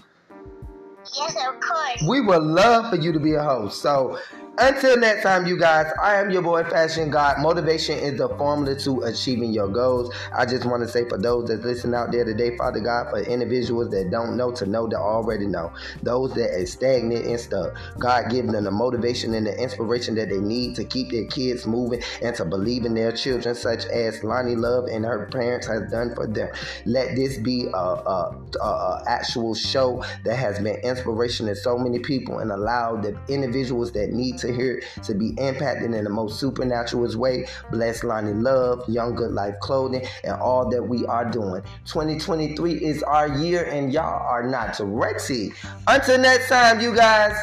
Yes, 1.16 1.37
of 1.46 1.60
course. 1.60 2.02
We 2.08 2.20
would 2.22 2.42
love 2.42 2.90
for 2.90 2.96
you 2.96 3.12
to 3.12 3.20
be 3.20 3.34
a 3.34 3.42
host. 3.42 3.82
So 3.82 4.18
until 4.59 4.97
next 4.97 5.23
time, 5.23 5.47
you 5.47 5.59
guys, 5.59 5.93
I 6.03 6.14
am 6.17 6.31
your 6.31 6.43
boy 6.43 6.64
Fashion 6.64 7.11
God. 7.11 7.40
Motivation 7.40 7.99
is 7.99 8.19
the 8.19 8.29
formula 8.29 8.79
to 8.81 9.03
achieving 9.03 9.53
your 9.53 9.69
goals. 9.69 10.14
I 10.37 10.47
just 10.47 10.64
want 10.64 10.83
to 10.83 10.88
say 10.88 11.09
for 11.09 11.19
those 11.19 11.49
that 11.49 11.64
listen 11.64 11.95
out 11.95 12.12
there 12.12 12.25
today, 12.25 12.57
Father 12.57 12.81
God, 12.81 13.11
for 13.11 13.21
individuals 13.21 13.90
that 13.90 14.11
don't 14.11 14.37
know 14.37 14.53
to 14.53 14.67
know 14.67 14.87
that 14.88 14.99
already 14.99 15.47
know, 15.47 15.73
those 16.03 16.35
that 16.35 16.51
are 16.51 16.67
stagnant 16.67 17.27
and 17.27 17.40
stuck, 17.40 17.75
God 17.99 18.31
give 18.31 18.47
them 18.47 18.64
the 18.64 18.71
motivation 18.71 19.35
and 19.35 19.47
the 19.47 19.61
inspiration 19.61 20.14
that 20.17 20.29
they 20.29 20.38
need 20.38 20.77
to 20.77 20.85
keep 20.85 21.11
their 21.11 21.27
kids 21.27 21.67
moving 21.67 22.03
and 22.23 22.35
to 22.37 22.45
believe 22.45 22.85
in 22.85 22.95
their 22.95 23.12
children, 23.12 23.55
such 23.55 23.87
as 23.87 24.23
Lani 24.23 24.55
Love 24.55 24.85
and 24.87 25.05
her 25.05 25.27
parents 25.33 25.67
has 25.67 25.90
done 25.90 26.14
for 26.14 26.27
them. 26.27 26.49
Let 26.85 27.17
this 27.17 27.38
be 27.38 27.67
a, 27.67 27.77
a, 27.77 28.37
a, 28.61 28.64
a 28.64 29.03
actual 29.07 29.55
show 29.55 30.05
that 30.25 30.37
has 30.37 30.61
been 30.61 30.77
inspiration 30.77 31.47
to 31.47 31.57
so 31.57 31.77
many 31.77 31.99
people 31.99 32.38
and 32.38 32.53
allow 32.53 32.97
the 32.97 33.19
individuals 33.29 33.93
that 33.93 34.11
need 34.11 34.38
to 34.38 34.43
to 34.44 34.52
hear 34.54 34.83
to 35.02 35.14
be 35.14 35.30
impacted 35.38 35.92
in 35.94 36.04
the 36.04 36.11
most 36.11 36.38
supernatural 36.38 37.04
way. 37.18 37.46
Bless 37.70 38.04
Lani 38.04 38.33
Love, 38.33 38.88
Young 38.88 39.14
Good 39.14 39.33
Life 39.33 39.54
Clothing, 39.61 40.07
and 40.22 40.35
all 40.35 40.68
that 40.70 40.83
we 40.83 41.07
are 41.07 41.24
doing. 41.24 41.62
2023 41.87 42.74
is 42.74 43.02
our 43.02 43.28
year, 43.38 43.64
and 43.64 43.92
y'all 43.92 44.22
are 44.26 44.42
not 44.42 44.78
ready. 44.80 45.52
Until 45.87 46.18
next 46.18 46.48
time, 46.48 46.80
you 46.80 46.94
guys. 46.94 47.37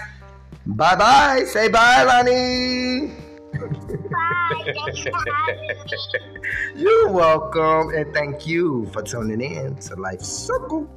Bye 0.66 0.96
bye. 0.96 1.44
Say 1.48 1.70
bye, 1.70 2.04
Lani. 2.04 3.12
Bye. 3.52 4.64
Thanks 4.64 5.02
for 5.02 5.12
having 5.48 5.62
me. 5.62 6.82
You're 6.82 7.12
welcome, 7.12 7.94
and 7.96 8.14
thank 8.14 8.48
you 8.48 8.90
for 8.94 9.02
tuning 9.02 9.42
in 9.42 9.76
to 9.76 9.96
Life 9.96 10.22
Circle. 10.22 10.88